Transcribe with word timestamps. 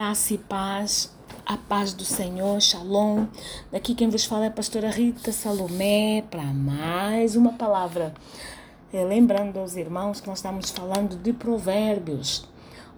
Graça 0.00 0.32
e 0.32 0.38
paz, 0.38 1.14
a 1.44 1.58
paz 1.58 1.92
do 1.92 2.06
Senhor, 2.06 2.58
Shalom. 2.58 3.26
Daqui 3.70 3.94
quem 3.94 4.08
vos 4.08 4.24
fala 4.24 4.46
é 4.46 4.48
a 4.48 4.50
pastora 4.50 4.88
Rita 4.88 5.30
Salomé 5.30 6.24
para 6.30 6.42
mais 6.42 7.36
uma 7.36 7.52
palavra. 7.52 8.14
É, 8.94 9.04
lembrando 9.04 9.58
aos 9.58 9.76
irmãos 9.76 10.18
que 10.18 10.26
nós 10.26 10.38
estamos 10.38 10.70
falando 10.70 11.22
de 11.22 11.34
Provérbios. 11.34 12.48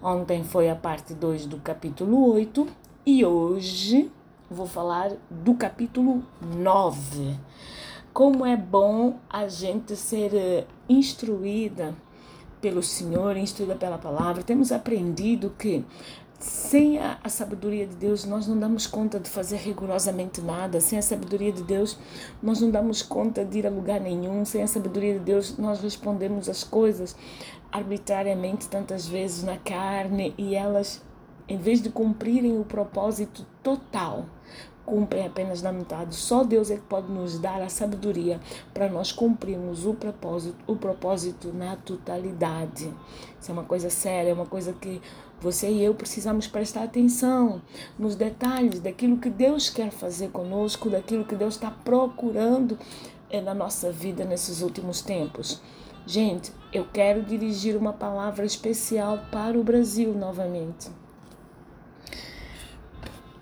Ontem 0.01 0.45
foi 0.45 0.69
a 0.69 0.77
parte 0.77 1.13
2 1.13 1.45
do 1.45 1.57
capítulo 1.57 2.35
8 2.35 2.65
e 3.05 3.25
hoje 3.25 4.09
vou 4.49 4.65
falar 4.65 5.11
do 5.29 5.55
capítulo 5.55 6.23
9. 6.41 7.37
Como 8.13 8.45
é 8.45 8.55
bom 8.55 9.19
a 9.29 9.49
gente 9.49 9.97
ser 9.97 10.33
eh, 10.33 10.65
instruída 10.87 11.93
pelo 12.63 12.81
Senhor, 12.81 13.35
instruída 13.35 13.75
pela 13.75 13.97
palavra. 13.97 14.41
Temos 14.41 14.71
aprendido 14.71 15.53
que 15.59 15.83
sem 16.43 16.99
a, 16.99 17.17
a, 17.23 17.29
sabedoria 17.29 17.87
de 17.87 17.95
Deus, 17.95 18.25
nós 18.25 18.45
não 18.47 18.59
damos 18.59 18.85
conta 18.85 19.17
de 19.17 19.29
fazer 19.29 19.55
rigorosamente 19.55 20.41
nada. 20.41 20.81
Sem 20.81 20.99
a 20.99 21.01
sabedoria 21.01 21.53
de 21.53 21.63
Deus, 21.63 21.97
nós 22.41 22.59
não 22.59 22.69
damos 22.69 23.01
conta 23.01 23.45
de 23.45 23.59
ir 23.59 23.65
a 23.65 23.69
lugar 23.69 24.01
nenhum. 24.01 24.43
Sem 24.43 24.61
a 24.61 24.67
sabedoria 24.67 25.13
de 25.13 25.19
Deus, 25.19 25.57
nós 25.57 25.79
respondemos 25.79 26.49
as 26.49 26.61
coisas 26.61 27.15
arbitrariamente, 27.71 28.67
tantas 28.67 29.07
vezes 29.07 29.41
na 29.41 29.57
carne, 29.57 30.33
e 30.37 30.53
elas, 30.53 31.01
em 31.47 31.57
vez 31.57 31.81
de 31.81 31.89
cumprirem 31.89 32.59
o 32.59 32.65
propósito 32.65 33.45
total, 33.63 34.25
cumprem 34.85 35.25
apenas 35.25 35.61
na 35.61 35.71
metade. 35.71 36.13
Só 36.13 36.43
Deus 36.43 36.69
é 36.69 36.75
que 36.75 36.81
pode 36.81 37.09
nos 37.09 37.39
dar 37.39 37.61
a 37.61 37.69
sabedoria 37.69 38.39
para 38.73 38.89
nós 38.89 39.13
cumprirmos 39.13 39.85
o 39.85 39.93
propósito, 39.93 40.57
o 40.67 40.75
propósito 40.75 41.53
na 41.53 41.77
totalidade. 41.77 42.93
Isso 43.39 43.49
é 43.49 43.53
uma 43.53 43.63
coisa 43.63 43.89
séria, 43.89 44.31
é 44.31 44.33
uma 44.33 44.45
coisa 44.45 44.73
que 44.73 45.01
você 45.43 45.69
e 45.69 45.83
eu 45.83 45.93
precisamos 45.93 46.47
prestar 46.47 46.83
atenção 46.83 47.61
nos 47.99 48.15
detalhes 48.15 48.79
daquilo 48.79 49.17
que 49.17 49.29
Deus 49.29 49.69
quer 49.69 49.91
fazer 49.91 50.29
conosco, 50.29 50.89
daquilo 50.89 51.25
que 51.25 51.35
Deus 51.35 51.55
está 51.55 51.69
procurando 51.69 52.79
eh, 53.29 53.41
na 53.41 53.53
nossa 53.53 53.91
vida 53.91 54.23
nesses 54.23 54.61
últimos 54.61 55.01
tempos. 55.01 55.61
Gente, 56.07 56.53
eu 56.71 56.85
quero 56.85 57.21
dirigir 57.21 57.75
uma 57.75 57.91
palavra 57.91 58.45
especial 58.45 59.19
para 59.31 59.59
o 59.59 59.63
Brasil 59.63 60.13
novamente. 60.13 60.89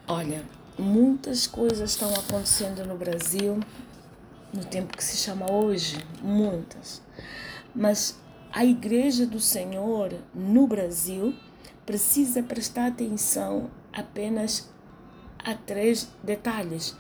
Olha, 0.08 0.44
muitas 0.78 1.46
coisas 1.46 1.92
estão 1.92 2.12
acontecendo 2.16 2.84
no 2.86 2.98
Brasil 2.98 3.60
no 4.52 4.66
tempo 4.66 4.98
que 4.98 5.04
se 5.04 5.18
chama 5.18 5.52
hoje, 5.52 6.04
muitas. 6.22 7.02
Mas 7.76 8.20
a 8.52 8.66
Igreja 8.66 9.26
do 9.26 9.40
Senhor 9.40 10.14
no 10.34 10.68
Brasil 10.68 11.34
precisa 11.92 12.42
prestar 12.42 12.88
atenção 12.88 13.70
apenas 13.92 14.72
a 15.44 15.54
três 15.54 16.08
detalhes. 16.24 16.96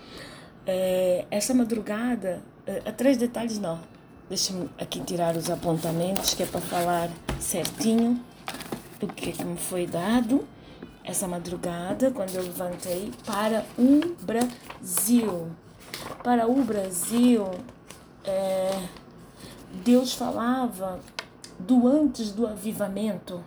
É, 0.68 1.26
essa 1.32 1.54
madrugada, 1.54 2.42
é, 2.68 2.82
a 2.86 2.92
três 2.92 3.16
detalhes 3.16 3.58
não. 3.58 3.80
Deixa-me 4.28 4.70
aqui 4.78 5.00
tirar 5.00 5.38
os 5.38 5.50
apontamentos 5.50 6.34
que 6.34 6.44
é 6.44 6.46
para 6.46 6.60
falar 6.60 7.10
certinho 7.40 8.22
o 9.02 9.08
que, 9.08 9.32
que 9.32 9.46
me 9.46 9.56
foi 9.56 9.88
dado 9.88 10.46
essa 11.06 11.26
madrugada, 11.26 12.12
quando 12.12 12.36
eu 12.36 12.44
levantei, 12.44 13.14
para 13.26 13.66
o 13.78 14.14
Brasil. 14.26 15.52
Para 16.22 16.48
o 16.52 16.64
Brasil, 16.66 17.50
é, 18.26 18.78
Deus 19.86 20.14
falava 20.14 21.00
do 21.58 21.88
antes 21.88 22.34
do 22.34 22.46
avivamento. 22.46 23.42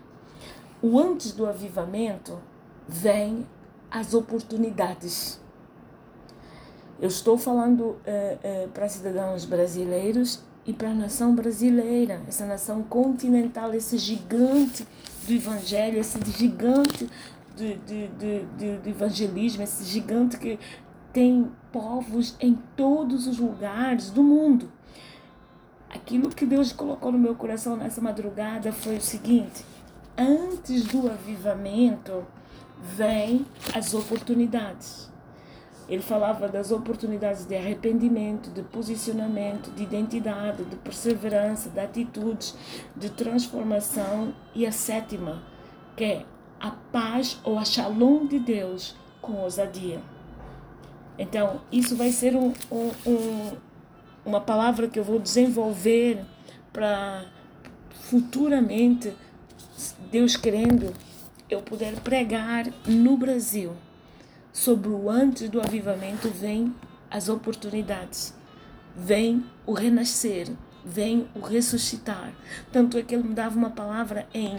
O 0.87 0.99
antes 0.99 1.33
do 1.33 1.47
avivamento 1.47 2.39
vem 2.87 3.47
as 3.91 4.13
oportunidades. 4.13 5.41
Eu 7.01 7.09
estou 7.09 7.39
falando 7.39 7.97
é, 8.05 8.37
é, 8.43 8.67
para 8.67 8.87
cidadãos 8.87 9.47
brasileiros 9.47 10.43
e 10.67 10.75
para 10.75 10.91
a 10.91 10.94
nação 10.94 11.34
brasileira, 11.34 12.21
essa 12.28 12.44
nação 12.44 12.83
continental, 12.83 13.73
esse 13.73 13.97
gigante 13.97 14.87
do 15.27 15.33
evangelho, 15.33 15.99
esse 15.99 16.19
gigante 16.31 17.09
de, 17.56 17.77
de, 17.77 18.09
de, 18.09 18.77
de 18.77 18.91
evangelismo, 18.91 19.62
esse 19.62 19.84
gigante 19.84 20.37
que 20.37 20.59
tem 21.15 21.50
povos 21.73 22.37
em 22.39 22.59
todos 22.77 23.27
os 23.27 23.39
lugares 23.39 24.11
do 24.11 24.23
mundo. 24.23 24.71
Aquilo 25.89 26.28
que 26.28 26.44
Deus 26.44 26.75
colocou 26.75 27.11
no 27.11 27.19
meu 27.19 27.34
coração 27.34 27.75
nessa 27.75 28.03
madrugada 28.03 28.71
foi 28.71 28.99
o 28.99 29.00
seguinte: 29.00 29.65
antes 30.16 30.84
do 30.84 31.10
avivamento, 31.10 32.25
vem 32.80 33.47
as 33.75 33.94
oportunidades. 33.94 35.12
Ele 35.88 36.02
falava 36.02 36.48
das 36.48 36.70
oportunidades 36.70 37.44
de 37.44 37.54
arrependimento, 37.54 38.50
de 38.50 38.62
posicionamento, 38.62 39.70
de 39.70 39.82
identidade, 39.82 40.64
de 40.64 40.76
perseverança, 40.76 41.69
de 41.69 41.78
atitudes, 41.78 42.56
de 42.97 43.10
transformação. 43.10 44.34
E 44.54 44.66
a 44.66 44.72
sétima, 44.72 45.42
que 45.94 46.04
é 46.04 46.26
a 46.58 46.70
paz 46.70 47.38
ou 47.44 47.58
a 47.58 47.64
shalom 47.64 48.26
de 48.26 48.38
Deus 48.38 48.96
com 49.20 49.34
ousadia. 49.34 50.00
Então, 51.19 51.60
isso 51.70 51.94
vai 51.96 52.10
ser 52.10 52.34
um, 52.34 52.52
um, 52.72 52.91
um, 53.06 53.52
uma 54.25 54.41
palavra 54.41 54.88
que 54.88 54.98
eu 54.98 55.04
vou 55.04 55.19
desenvolver 55.19 56.25
para 56.72 57.26
futuramente, 57.91 59.14
Deus 60.11 60.37
querendo, 60.37 60.93
eu 61.51 61.61
poder 61.61 62.01
pregar 62.01 62.67
no 62.87 63.17
Brasil. 63.17 63.73
Sobre 64.53 64.89
o 64.89 65.11
antes 65.11 65.49
do 65.49 65.61
avivamento 65.61 66.29
vem 66.29 66.73
as 67.11 67.29
oportunidades, 67.29 68.33
vem 68.97 69.45
o 69.67 69.73
renascer, 69.73 70.49
vem 70.85 71.29
o 71.35 71.41
ressuscitar. 71.41 72.33
Tanto 72.71 72.97
é 72.97 73.03
que 73.03 73.15
ele 73.15 73.25
me 73.25 73.35
dava 73.35 73.57
uma 73.57 73.71
palavra 73.71 74.29
em 74.33 74.57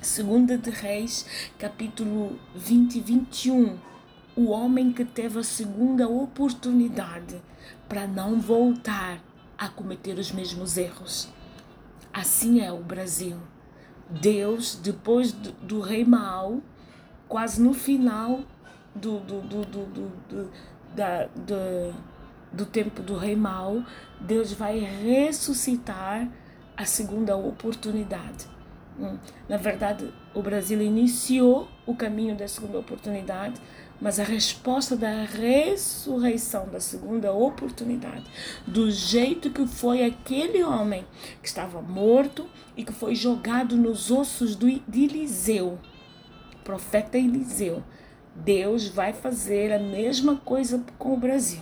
Segunda 0.00 0.56
de 0.56 0.70
Reis, 0.70 1.26
capítulo 1.58 2.38
20 2.54 2.94
e 2.96 3.00
21. 3.00 3.78
O 4.36 4.50
homem 4.50 4.92
que 4.92 5.04
teve 5.04 5.40
a 5.40 5.44
segunda 5.44 6.08
oportunidade 6.08 7.42
para 7.88 8.06
não 8.06 8.40
voltar 8.40 9.20
a 9.58 9.68
cometer 9.68 10.18
os 10.18 10.32
mesmos 10.32 10.78
erros. 10.78 11.28
Assim 12.12 12.60
é 12.60 12.72
o 12.72 12.78
Brasil. 12.78 13.36
Deus, 14.10 14.74
depois 14.76 15.32
do, 15.32 15.52
do 15.52 15.80
rei 15.80 16.04
Mao, 16.04 16.60
quase 17.28 17.62
no 17.62 17.72
final 17.72 18.40
do, 18.94 19.20
do, 19.20 19.40
do, 19.40 19.64
do, 19.64 19.84
do, 19.86 20.12
do, 20.28 20.50
da, 20.94 21.26
do, 21.26 21.94
do 22.52 22.66
tempo 22.66 23.02
do 23.02 23.16
rei 23.16 23.36
Mao, 23.36 23.84
Deus 24.20 24.52
vai 24.52 24.78
ressuscitar 24.78 26.28
a 26.76 26.84
segunda 26.84 27.36
oportunidade 27.36 28.48
Hum. 29.00 29.16
Na 29.48 29.56
verdade, 29.56 30.12
o 30.34 30.42
Brasil 30.42 30.80
iniciou 30.82 31.68
o 31.86 31.94
caminho 31.94 32.36
da 32.36 32.46
segunda 32.46 32.78
oportunidade, 32.78 33.60
mas 34.00 34.18
a 34.18 34.24
resposta 34.24 34.96
da 34.96 35.24
ressurreição 35.24 36.66
da 36.68 36.80
segunda 36.80 37.32
oportunidade, 37.32 38.24
do 38.66 38.90
jeito 38.90 39.50
que 39.50 39.66
foi 39.66 40.04
aquele 40.04 40.62
homem 40.62 41.04
que 41.42 41.48
estava 41.48 41.82
morto 41.82 42.48
e 42.76 42.84
que 42.84 42.92
foi 42.92 43.14
jogado 43.14 43.76
nos 43.76 44.10
ossos 44.10 44.56
do, 44.56 44.66
de 44.70 45.04
Eliseu, 45.04 45.78
profeta 46.64 47.18
Eliseu, 47.18 47.82
Deus 48.34 48.88
vai 48.88 49.12
fazer 49.12 49.72
a 49.72 49.78
mesma 49.78 50.36
coisa 50.36 50.82
com 50.98 51.12
o 51.12 51.16
Brasil. 51.16 51.60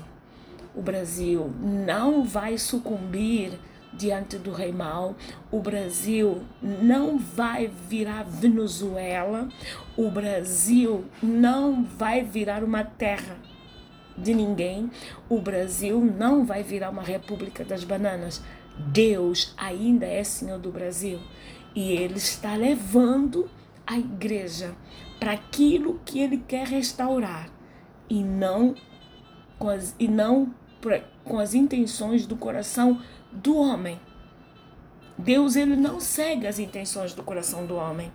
O 0.75 0.83
Brasil 0.83 1.51
não 1.61 2.23
vai 2.23 2.57
sucumbir 2.57 3.59
diante 3.93 4.39
do 4.39 4.53
rei 4.53 4.73
mal. 4.73 5.17
O 5.51 5.61
Brasil 5.61 6.43
não 6.63 7.19
vai 7.19 7.71
virar 7.89 8.25
Venezuela. 8.25 9.49
O 9.97 10.11
Brasil 10.11 11.05
não 11.23 11.85
vai 11.85 12.23
virar 12.23 12.63
uma 12.63 12.85
terra 12.85 13.37
de 14.17 14.35
ninguém. 14.35 14.91
O 15.29 15.41
Brasil 15.41 16.01
não 16.01 16.45
vai 16.45 16.63
virar 16.63 16.91
uma 16.91 17.03
república 17.03 17.65
das 17.65 17.85
bananas. 17.85 18.43
Deus 18.79 19.55
ainda 19.57 20.07
é 20.07 20.23
Senhor 20.23 20.59
do 20.59 20.71
Brasil 20.71 21.19
e 21.75 21.93
Ele 21.93 22.17
está 22.17 22.55
levando 22.55 23.51
a 23.87 23.99
igreja 23.99 24.75
para 25.19 25.33
aquilo 25.33 26.01
que 26.05 26.21
Ele 26.21 26.39
quer 26.39 26.67
restaurar 26.67 27.51
e 28.09 28.23
não 28.23 28.75
com 29.59 29.69
as, 29.69 29.95
e 29.99 30.07
não 30.07 30.55
com 31.25 31.39
as 31.39 31.55
intenções 31.55 32.25
do 32.25 32.37
coração 32.37 33.01
do 33.33 33.57
homem. 33.57 34.01
Deus 35.17 35.57
ele 35.57 35.77
não 35.77 36.01
segue 36.01 36.47
as 36.47 36.59
intenções 36.59 37.13
do 37.13 37.23
coração 37.23 37.67
do 37.67 37.75
homem. 37.75 38.13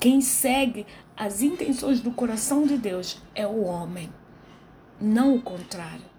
Quem 0.00 0.20
segue 0.20 0.86
as 1.16 1.42
intenções 1.42 2.00
do 2.00 2.10
coração 2.10 2.66
de 2.66 2.76
Deus 2.76 3.22
é 3.34 3.46
o 3.46 3.64
homem, 3.64 4.10
não 5.00 5.36
o 5.36 5.42
contrário. 5.42 6.14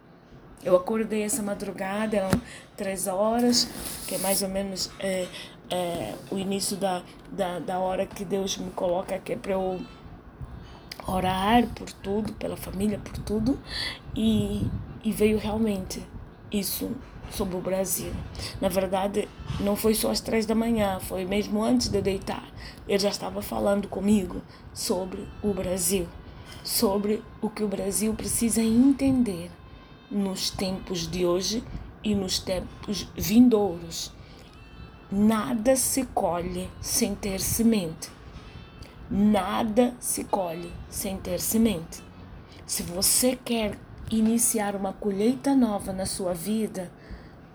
Eu 0.63 0.75
acordei 0.75 1.21
essa 1.21 1.43
madrugada, 1.43 2.17
eram 2.17 2.41
três 2.75 3.05
horas, 3.07 3.67
que 4.07 4.15
é 4.15 4.17
mais 4.17 4.41
ou 4.41 4.49
menos 4.49 4.89
é, 4.99 5.27
é, 5.69 6.15
o 6.31 6.37
início 6.37 6.77
da, 6.77 7.03
da, 7.31 7.59
da 7.59 7.79
hora 7.79 8.05
que 8.05 8.25
Deus 8.25 8.57
me 8.57 8.71
coloca 8.71 9.13
aqui 9.13 9.35
para 9.35 9.53
eu 9.53 9.79
orar 11.07 11.67
por 11.67 11.91
tudo, 11.91 12.33
pela 12.33 12.57
família, 12.57 12.97
por 12.97 13.17
tudo, 13.19 13.59
e, 14.15 14.67
e 15.03 15.11
veio 15.11 15.37
realmente 15.37 16.01
isso 16.51 16.91
sobre 17.31 17.55
o 17.55 17.61
Brasil. 17.61 18.11
Na 18.59 18.69
verdade, 18.69 19.27
não 19.59 19.75
foi 19.75 19.93
só 19.93 20.11
às 20.11 20.21
três 20.21 20.45
da 20.45 20.55
manhã, 20.55 20.99
foi 20.99 21.25
mesmo 21.25 21.63
antes 21.63 21.89
de 21.89 22.01
deitar. 22.01 22.43
Ele 22.87 22.99
já 22.99 23.09
estava 23.09 23.41
falando 23.41 23.87
comigo 23.87 24.41
sobre 24.73 25.27
o 25.41 25.53
Brasil, 25.53 26.07
sobre 26.63 27.23
o 27.41 27.49
que 27.49 27.63
o 27.63 27.67
Brasil 27.67 28.13
precisa 28.13 28.61
entender 28.61 29.51
nos 30.09 30.49
tempos 30.49 31.07
de 31.07 31.25
hoje 31.25 31.63
e 32.03 32.13
nos 32.13 32.39
tempos 32.39 33.07
vindouros. 33.15 34.13
Nada 35.11 35.75
se 35.75 36.05
colhe 36.05 36.69
sem 36.81 37.15
ter 37.15 37.39
semente. 37.39 38.09
Nada 39.09 39.95
se 39.99 40.23
colhe 40.23 40.71
sem 40.89 41.17
ter 41.17 41.39
semente. 41.39 42.03
Se 42.65 42.81
você 42.81 43.35
quer 43.35 43.77
iniciar 44.09 44.75
uma 44.75 44.93
colheita 44.93 45.55
nova 45.55 45.93
na 45.93 46.05
sua 46.05 46.33
vida, 46.33 46.91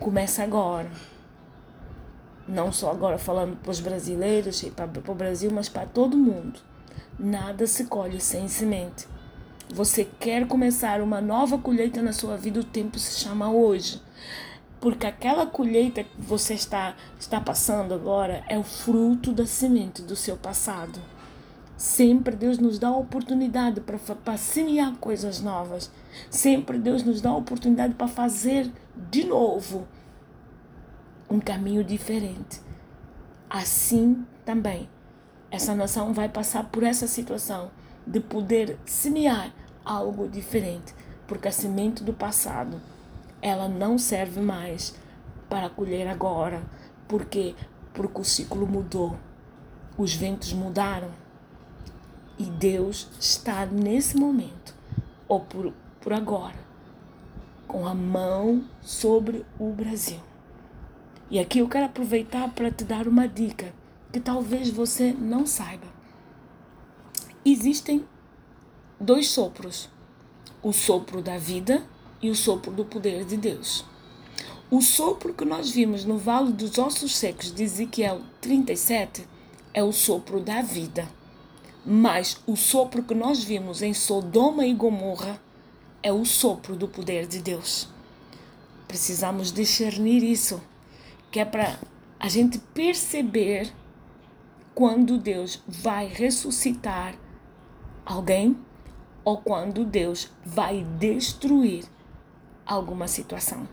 começa 0.01 0.43
agora. 0.43 0.91
Não 2.49 2.73
só 2.73 2.91
agora 2.91 3.19
falando 3.19 3.57
para 3.57 3.71
os 3.71 3.81
brasileiros 3.81 4.63
e 4.63 4.71
para, 4.71 4.91
o 5.07 5.15
Brasil, 5.15 5.51
mas 5.53 5.69
para 5.69 5.87
todo 5.87 6.17
mundo. 6.17 6.59
Nada 7.19 7.67
se 7.67 7.85
colhe 7.85 8.19
sem 8.19 8.49
semente. 8.49 9.07
Você 9.73 10.05
quer 10.05 10.49
começar 10.49 11.01
uma 11.01 11.21
nova 11.21 11.59
colheita 11.59 12.03
na 12.03 12.13
sua 12.13 12.37
vida, 12.37 12.59
o 12.59 12.65
tempo 12.65 12.99
se 12.99 13.21
chama 13.21 13.53
hoje. 13.53 14.03
Porque 14.81 15.07
aquela 15.07 15.47
colheita 15.47 16.03
que 16.03 16.11
você 16.19 16.55
está, 16.55 16.97
está 17.19 17.39
passando 17.39 17.93
agora 17.93 18.43
é 18.49 18.59
o 18.59 18.65
fruto 18.65 19.31
da 19.33 19.47
semente 19.47 20.01
do 20.01 20.17
seu 20.17 20.37
passado. 20.37 20.99
Sempre 21.81 22.37
Deus 22.37 22.59
nos 22.59 22.79
dá 22.79 22.89
a 22.89 22.97
oportunidade 22.99 23.81
para 23.81 24.37
semear 24.37 24.95
coisas 24.99 25.41
novas. 25.41 25.91
Sempre 26.29 26.79
Deus 26.79 27.03
nos 27.03 27.23
dá 27.23 27.31
a 27.31 27.37
oportunidade 27.39 27.95
para 27.95 28.07
fazer 28.07 28.71
de 29.11 29.25
novo 29.25 29.89
um 31.31 31.41
caminho 31.41 31.83
diferente. 31.83 32.61
Assim 33.49 34.27
também, 34.45 34.91
essa 35.51 35.75
nação 35.75 36.13
vai 36.13 36.29
passar 36.29 36.65
por 36.65 36.83
essa 36.83 37.07
situação 37.07 37.71
de 38.07 38.21
poder 38.21 38.79
semear 38.85 39.51
algo 39.83 40.29
diferente, 40.29 40.95
porque 41.27 41.49
a 41.49 41.53
semente 41.53 42.05
do 42.05 42.13
passado 42.13 42.79
ela 43.41 43.71
não 43.71 43.97
serve 43.97 44.43
mais 44.43 44.95
para 45.49 45.71
colher 45.71 46.09
agora, 46.09 46.63
porque 47.09 47.55
porque 47.95 48.21
o 48.21 48.25
ciclo 48.25 48.67
mudou, 48.67 49.17
os 49.97 50.15
ventos 50.15 50.53
mudaram 50.53 51.09
e 52.41 52.45
Deus 52.45 53.07
está 53.21 53.67
nesse 53.67 54.17
momento, 54.17 54.75
ou 55.29 55.41
por, 55.41 55.75
por 56.01 56.11
agora, 56.11 56.57
com 57.69 57.87
a 57.87 57.95
mão 57.95 58.65
sobre 58.81 59.45
o 59.59 59.71
Brasil. 59.71 60.19
E 61.31 61.39
aqui 61.39 61.59
eu 61.59 61.69
quero 61.69 61.85
aproveitar 61.85 62.49
para 62.55 62.71
te 62.71 62.83
dar 62.83 63.07
uma 63.07 63.29
dica 63.29 63.75
que 64.11 64.19
talvez 64.19 64.71
você 64.71 65.13
não 65.13 65.47
saiba. 65.47 65.87
Existem 67.45 68.07
dois 68.99 69.29
sopros: 69.29 69.91
o 70.63 70.73
sopro 70.73 71.21
da 71.21 71.37
vida 71.37 71.87
e 72.23 72.31
o 72.31 72.35
sopro 72.35 72.73
do 72.73 72.87
poder 72.87 73.27
de 73.27 73.37
Deus. 73.37 73.85
O 74.71 74.81
sopro 74.81 75.35
que 75.35 75.45
nós 75.45 75.71
vimos 75.71 76.07
no 76.07 76.17
Vale 76.17 76.55
dos 76.55 76.79
Ossos 76.79 77.15
Secos 77.19 77.53
de 77.53 77.65
Ezequiel 77.65 78.23
37 78.41 79.29
é 79.75 79.85
o 79.85 79.93
sopro 79.93 80.41
da 80.41 80.63
vida. 80.63 81.20
Mas 81.85 82.41
o 82.47 82.57
sopro 82.57 83.03
que 83.03 83.15
nós 83.15 83.43
vimos 83.43 83.81
em 83.81 83.95
Sodoma 83.95 84.67
e 84.67 84.75
Gomorra 84.75 85.41
é 86.03 86.13
o 86.13 86.25
sopro 86.25 86.77
do 86.77 86.87
poder 86.87 87.27
de 87.27 87.41
Deus. 87.41 87.89
Precisamos 88.87 89.53
discernir 89.53 90.23
isso, 90.23 90.61
que 91.31 91.41
é 91.41 91.45
para 91.45 91.79
a 92.19 92.29
gente 92.29 92.59
perceber 92.59 93.73
quando 94.75 95.19
Deus 95.19 95.63
vai 95.67 96.07
ressuscitar 96.07 97.15
alguém 98.05 98.57
ou 99.25 99.39
quando 99.39 99.85
Deus 99.85 100.31
vai 100.45 100.85
destruir 100.99 101.85
alguma 102.67 103.09
situação. 103.09 103.69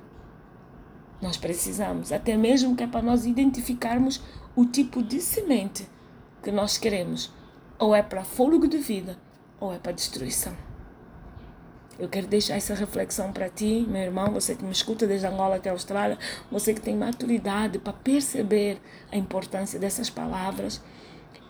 Nós 1.22 1.36
precisamos, 1.36 2.12
até 2.12 2.38
mesmo 2.38 2.76
que 2.76 2.84
é 2.84 2.88
para 2.88 3.02
nós 3.02 3.26
identificarmos 3.26 4.22
o 4.56 4.66
tipo 4.66 5.02
de 5.02 5.20
semente 5.20 5.88
que 6.44 6.52
nós 6.52 6.78
queremos 6.78 7.32
ou 7.80 7.96
é 7.96 8.02
para 8.02 8.24
fôlego 8.24 8.68
de 8.68 8.78
vida, 8.78 9.18
ou 9.60 9.74
é 9.74 9.78
para 9.78 9.92
destruição. 9.92 10.56
Eu 12.00 12.08
quero 12.08 12.28
deixar 12.28 12.56
essa 12.56 12.76
reflexão 12.76 13.32
para 13.34 13.50
ti, 13.50 13.86
meu 13.88 14.02
irmão, 14.02 14.32
você 14.32 14.54
que 14.56 14.64
me 14.64 14.72
escuta 14.72 15.08
desde 15.08 15.26
Angola 15.26 15.56
até 15.56 15.70
a 15.70 15.74
Austrália, 15.74 16.18
você 16.52 16.74
que 16.74 16.82
tem 16.82 16.96
maturidade 16.96 17.80
para 17.80 17.92
perceber 17.92 18.80
a 19.12 19.18
importância 19.18 19.80
dessas 19.80 20.08
palavras. 20.10 20.80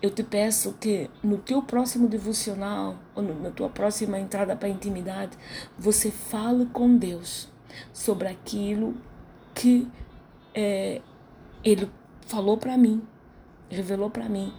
Eu 0.00 0.10
te 0.10 0.22
peço 0.22 0.74
que 0.80 1.10
no 1.22 1.36
teu 1.36 1.60
próximo 1.60 2.08
devocional, 2.08 2.96
ou 3.14 3.22
na 3.22 3.50
tua 3.50 3.68
próxima 3.68 4.18
entrada 4.18 4.56
para 4.56 4.68
a 4.68 4.70
intimidade, 4.70 5.36
você 5.78 6.10
fale 6.10 6.64
com 6.66 6.96
Deus 6.96 7.48
sobre 7.92 8.28
aquilo 8.28 8.94
que 9.54 9.86
é, 10.54 11.02
Ele 11.62 11.90
falou 12.26 12.56
para 12.56 12.78
mim, 12.78 13.02
revelou 13.68 14.08
para 14.08 14.28
mim 14.28 14.52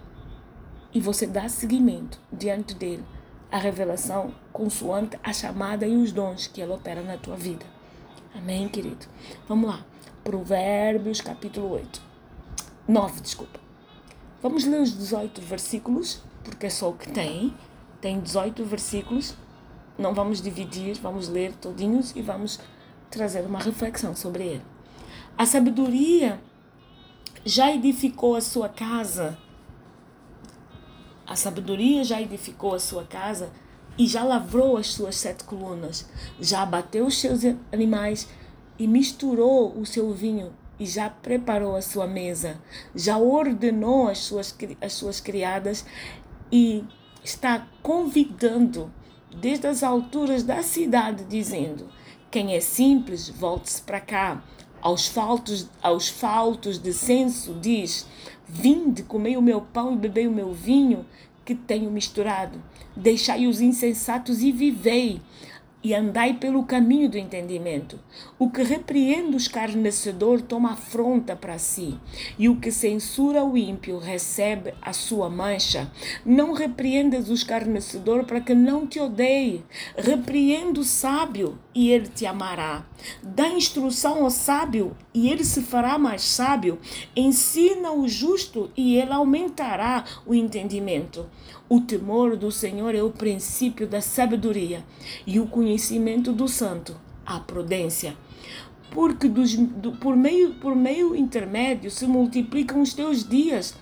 e 0.94 1.00
você 1.00 1.28
dá 1.28 1.48
seguimento 1.48 2.20
diante 2.32 2.74
dele 2.74 3.04
à 3.52 3.58
revelação 3.58 4.34
consoante 4.52 5.18
a 5.24 5.34
chamada 5.34 5.88
e 5.88 5.96
os 5.96 6.12
dons 6.12 6.48
que 6.48 6.62
ele 6.62 6.72
opera 6.72 7.02
na 7.02 7.18
tua 7.18 7.36
vida. 7.36 7.66
Amém, 8.36 8.68
querido? 8.68 9.06
Vamos 9.48 9.70
lá. 9.70 9.86
Provérbios 10.24 11.22
capítulo 11.22 11.72
8. 11.72 12.02
9, 12.88 13.22
desculpa. 13.22 13.60
Vamos 14.42 14.66
ler 14.66 14.82
os 14.82 14.98
18 14.98 15.42
versículos, 15.42 16.22
porque 16.44 16.68
é 16.68 16.70
só 16.70 16.90
o 16.90 16.94
que 16.94 17.12
tem. 17.12 17.54
Tem 18.00 18.20
18 18.20 18.64
versículos. 18.66 19.36
Não 19.98 20.14
vamos 20.14 20.42
dividir, 20.42 20.98
vamos 21.02 21.28
ler 21.28 21.54
todinhos 21.54 22.16
e 22.16 22.22
vamos 22.22 22.60
trazer 23.10 23.42
uma 23.42 23.60
reflexão 23.60 24.16
sobre 24.16 24.44
ele. 24.44 24.66
A 25.38 25.46
sabedoria 25.46 26.40
já 27.44 27.72
edificou 27.72 28.36
a 28.36 28.42
sua 28.42 28.70
casa 28.70 29.38
a 31.30 31.36
sabedoria 31.36 32.04
já 32.04 32.20
edificou 32.20 32.74
a 32.74 32.80
sua 32.80 33.04
casa 33.04 33.52
e 33.96 34.08
já 34.08 34.24
lavrou 34.24 34.78
as 34.78 34.88
suas 34.88 35.16
sete 35.16 35.44
colunas, 35.44 36.10
já 36.40 36.64
abateu 36.64 37.06
os 37.06 37.20
seus 37.20 37.42
animais 37.72 38.28
e 38.80 38.88
misturou 38.88 39.78
o 39.78 39.86
seu 39.86 40.12
vinho 40.12 40.52
e 40.80 40.88
já 40.88 41.08
preparou 41.08 41.76
a 41.76 41.84
sua 41.84 42.08
mesa, 42.08 42.60
já 42.96 43.20
ordenou 43.20 44.08
as 44.08 44.18
suas, 44.18 44.58
as 44.82 44.94
suas 44.94 45.20
criadas 45.20 45.86
e 46.52 46.84
está 47.24 47.68
convidando 47.84 48.92
desde 49.40 49.68
as 49.68 49.84
alturas 49.84 50.42
da 50.42 50.64
cidade, 50.64 51.26
dizendo: 51.26 51.88
quem 52.32 52.56
é 52.56 52.60
simples, 52.60 53.30
volte-se 53.30 53.84
para 53.84 54.00
cá. 54.00 54.44
Aos 54.82 55.08
faltos, 55.08 55.68
aos 55.82 56.08
faltos 56.08 56.80
de 56.80 56.94
senso, 56.94 57.54
diz: 57.54 58.08
Vinde, 58.50 59.04
comei 59.04 59.38
o 59.38 59.42
meu 59.42 59.62
pão 59.62 59.94
e 59.94 59.98
bebei 59.98 60.28
o 60.28 60.32
meu 60.32 60.54
vinho, 60.54 61.06
que 61.46 61.54
tenho 61.54 61.92
misturado. 61.92 62.62
Deixai 62.96 63.46
os 63.46 63.62
insensatos 63.62 64.42
e 64.42 64.52
vivei 64.52 65.22
e 65.84 65.94
andai 65.94 66.34
pelo 66.34 66.64
caminho 66.64 67.10
do 67.10 67.18
entendimento. 67.18 68.00
O 68.38 68.50
que 68.50 68.64
repreende 68.64 69.36
o 69.36 69.38
escarnecedor 69.38 70.42
toma 70.42 70.74
afronta 70.74 71.36
para 71.36 71.58
si, 71.58 71.98
e 72.38 72.50
o 72.50 72.58
que 72.58 72.72
censura 72.72 73.44
o 73.44 73.58
ímpio 73.58 73.98
recebe 73.98 74.74
a 74.82 74.94
sua 74.94 75.30
mancha. 75.30 75.92
Não 76.26 76.54
repreendas 76.54 77.30
o 77.30 77.34
escarnecedor 77.34 78.26
para 78.26 78.42
que 78.42 78.54
não 78.54 78.86
te 78.86 79.00
odeie. 79.00 79.64
Repreenda 79.98 80.80
o 80.80 80.84
sábio 80.84 81.58
e 81.74 81.90
ele 81.90 82.08
te 82.08 82.26
amará. 82.26 82.86
Dá 83.24 83.48
instrução 83.50 84.24
ao 84.24 84.30
sábio 84.30 84.96
e 85.14 85.30
ele 85.30 85.44
se 85.44 85.62
fará 85.62 85.98
mais 85.98 86.22
sábio. 86.22 86.80
Ensina 87.16 87.92
o 87.92 88.08
justo 88.08 88.70
e 88.76 88.98
ele 88.98 89.14
aumentará 89.14 90.04
o 90.26 90.36
entendimento. 90.36 91.26
O 91.70 91.80
temor 91.80 92.36
do 92.36 92.52
Senhor 92.52 92.96
é 92.96 93.04
o 93.04 93.12
princípio 93.12 93.88
da 93.88 94.02
sabedoria 94.02 94.84
e 95.26 95.40
o 95.40 95.46
conhecimento 95.46 96.34
do 96.34 96.48
santo, 96.48 97.00
a 97.24 97.40
prudência. 97.40 98.18
Porque 98.90 99.30
dos, 99.30 99.56
do, 99.56 99.92
por, 99.92 100.16
meio, 100.16 100.56
por 100.56 100.76
meio 100.76 101.16
intermédio 101.16 101.92
se 101.92 102.08
multiplicam 102.08 102.82
os 102.82 102.96
teus 102.96 103.24
dias 103.24 103.76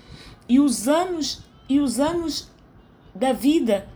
e 0.49 0.59
os 0.59 0.89
anos 0.89 1.41
e 1.69 1.79
os 1.79 1.97
anos 1.97 2.49
da 3.15 3.31
vida 3.31 3.87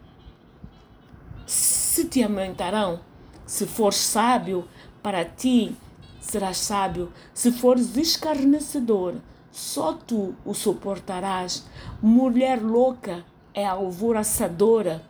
se 1.45 2.05
te 2.05 2.23
aumentarão. 2.23 3.01
Se 3.45 3.65
fores 3.65 3.97
sábio, 3.97 4.65
para 5.03 5.25
ti 5.25 5.75
serás 6.21 6.57
sábio. 6.57 7.11
Se 7.33 7.51
fores 7.51 7.97
escarnecedor, 7.97 9.15
só 9.51 9.91
tu 9.91 10.33
o 10.45 10.53
suportarás. 10.53 11.67
Mulher 12.01 12.61
louca, 12.61 13.25
é 13.53 13.65
alvoraçadora 13.65 15.01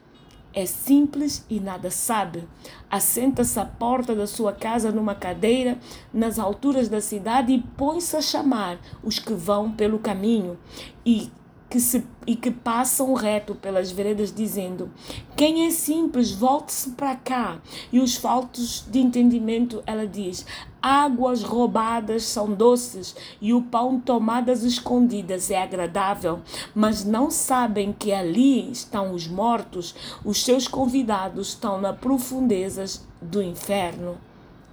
é 0.53 0.65
simples 0.65 1.45
e 1.49 1.59
nada 1.59 1.89
sabe. 1.89 2.43
Assenta-se 2.89 3.57
à 3.59 3.65
porta 3.65 4.13
da 4.13 4.27
sua 4.27 4.51
casa 4.51 4.91
numa 4.91 5.15
cadeira, 5.15 5.77
nas 6.13 6.37
alturas 6.37 6.89
da 6.89 6.99
cidade, 6.99 7.53
e 7.53 7.61
põe-se 7.77 8.17
a 8.17 8.21
chamar 8.21 8.77
os 9.01 9.17
que 9.17 9.33
vão 9.33 9.71
pelo 9.71 9.97
caminho. 9.97 10.57
E 11.05 11.31
que, 11.71 11.79
se, 11.79 12.05
e 12.27 12.35
que 12.35 12.51
passam 12.51 13.13
reto 13.13 13.55
pelas 13.55 13.89
veredas, 13.89 14.33
dizendo: 14.33 14.91
Quem 15.37 15.65
é 15.65 15.71
simples, 15.71 16.29
volte-se 16.33 16.91
para 16.91 17.15
cá. 17.15 17.61
E 17.93 17.99
os 18.01 18.17
faltos 18.17 18.85
de 18.89 18.99
entendimento, 18.99 19.81
ela 19.87 20.05
diz: 20.05 20.45
Águas 20.81 21.43
roubadas 21.43 22.23
são 22.23 22.53
doces, 22.53 23.15
e 23.39 23.53
o 23.53 23.61
pão 23.61 24.01
tomadas 24.01 24.63
escondidas 24.63 25.49
é 25.49 25.63
agradável, 25.63 26.41
mas 26.75 27.05
não 27.05 27.31
sabem 27.31 27.93
que 27.93 28.11
ali 28.11 28.69
estão 28.69 29.13
os 29.13 29.25
mortos, 29.25 29.95
os 30.25 30.43
seus 30.43 30.67
convidados 30.67 31.49
estão 31.49 31.79
nas 31.79 31.97
profundezas 31.97 33.07
do 33.21 33.41
inferno. 33.41 34.17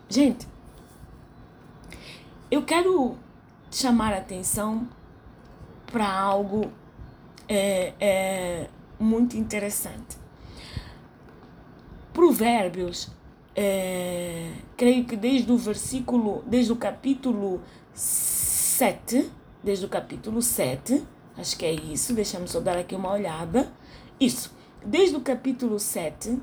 Gente, 0.08 0.48
eu 2.50 2.64
quero 2.64 3.14
chamar 3.70 4.12
a 4.12 4.18
atenção 4.18 4.88
para 5.92 6.10
algo 6.10 6.72
é, 7.48 7.94
é 7.98 8.68
muito 8.98 9.36
interessante. 9.36 10.18
Provérbios, 12.12 13.10
é, 13.54 14.52
creio 14.76 15.04
que 15.04 15.16
desde 15.16 15.50
o 15.50 15.56
versículo, 15.56 16.42
desde 16.46 16.72
o 16.72 16.76
capítulo 16.76 17.60
7, 17.94 19.30
desde 19.62 19.86
o 19.86 19.88
capítulo 19.88 20.42
7, 20.42 21.04
acho 21.36 21.56
que 21.56 21.64
é 21.64 21.72
isso, 21.72 22.12
deixa-me 22.12 22.46
só 22.48 22.60
dar 22.60 22.76
aqui 22.76 22.94
uma 22.94 23.12
olhada. 23.12 23.72
Isso, 24.20 24.54
desde 24.84 25.16
o 25.16 25.20
capítulo 25.20 25.78
7, 25.78 26.38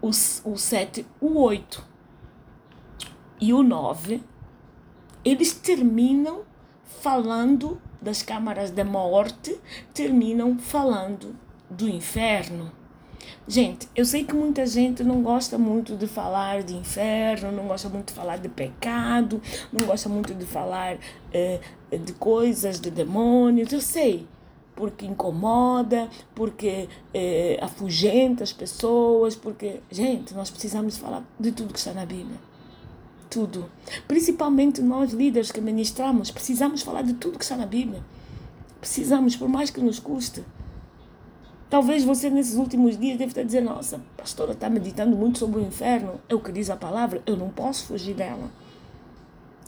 o, 0.00 0.08
o 0.08 0.56
7, 0.58 1.06
o 1.20 1.40
8 1.40 1.84
e 3.40 3.52
o 3.52 3.62
9, 3.62 4.22
eles 5.24 5.54
terminam 5.54 6.42
falando 6.84 7.80
das 8.04 8.22
câmaras 8.22 8.70
da 8.70 8.84
morte, 8.84 9.58
terminam 9.92 10.58
falando 10.58 11.34
do 11.68 11.88
inferno. 11.88 12.70
Gente, 13.48 13.88
eu 13.96 14.04
sei 14.04 14.24
que 14.24 14.34
muita 14.34 14.66
gente 14.66 15.02
não 15.02 15.22
gosta 15.22 15.58
muito 15.58 15.96
de 15.96 16.06
falar 16.06 16.62
de 16.62 16.74
inferno, 16.74 17.50
não 17.50 17.66
gosta 17.66 17.88
muito 17.88 18.08
de 18.08 18.12
falar 18.12 18.36
de 18.36 18.48
pecado, 18.48 19.40
não 19.72 19.86
gosta 19.86 20.08
muito 20.08 20.34
de 20.34 20.44
falar 20.44 20.98
eh, 21.32 21.60
de 21.90 22.12
coisas, 22.14 22.78
de 22.78 22.90
demônios, 22.90 23.72
eu 23.72 23.80
sei. 23.80 24.26
Porque 24.76 25.06
incomoda, 25.06 26.08
porque 26.34 26.88
eh, 27.12 27.58
afugenta 27.62 28.42
as 28.42 28.52
pessoas, 28.52 29.36
porque. 29.36 29.80
Gente, 29.90 30.34
nós 30.34 30.50
precisamos 30.50 30.96
falar 30.98 31.22
de 31.38 31.52
tudo 31.52 31.72
que 31.72 31.78
está 31.78 31.92
na 31.92 32.04
Bíblia 32.04 32.38
tudo. 33.34 33.68
Principalmente 34.06 34.80
nós 34.80 35.12
líderes 35.12 35.50
que 35.50 35.60
ministramos, 35.60 36.30
precisamos 36.30 36.82
falar 36.82 37.02
de 37.02 37.14
tudo 37.14 37.36
que 37.36 37.44
está 37.44 37.56
na 37.56 37.66
Bíblia. 37.66 38.00
Precisamos, 38.80 39.34
por 39.34 39.48
mais 39.48 39.70
que 39.70 39.80
nos 39.80 39.98
custe. 39.98 40.44
Talvez 41.68 42.04
você 42.04 42.30
nesses 42.30 42.54
últimos 42.54 42.96
dias 42.96 43.18
deve 43.18 43.32
estar 43.32 43.42
dizendo, 43.42 43.70
nossa, 43.70 43.96
a 43.96 44.20
pastora 44.20 44.52
está 44.52 44.70
meditando 44.70 45.16
muito 45.16 45.40
sobre 45.40 45.58
o 45.58 45.66
inferno. 45.66 46.20
É 46.28 46.34
o 46.34 46.38
que 46.38 46.52
diz 46.52 46.70
a 46.70 46.76
palavra, 46.76 47.20
eu 47.26 47.36
não 47.36 47.48
posso 47.50 47.86
fugir 47.86 48.14
dela. 48.14 48.48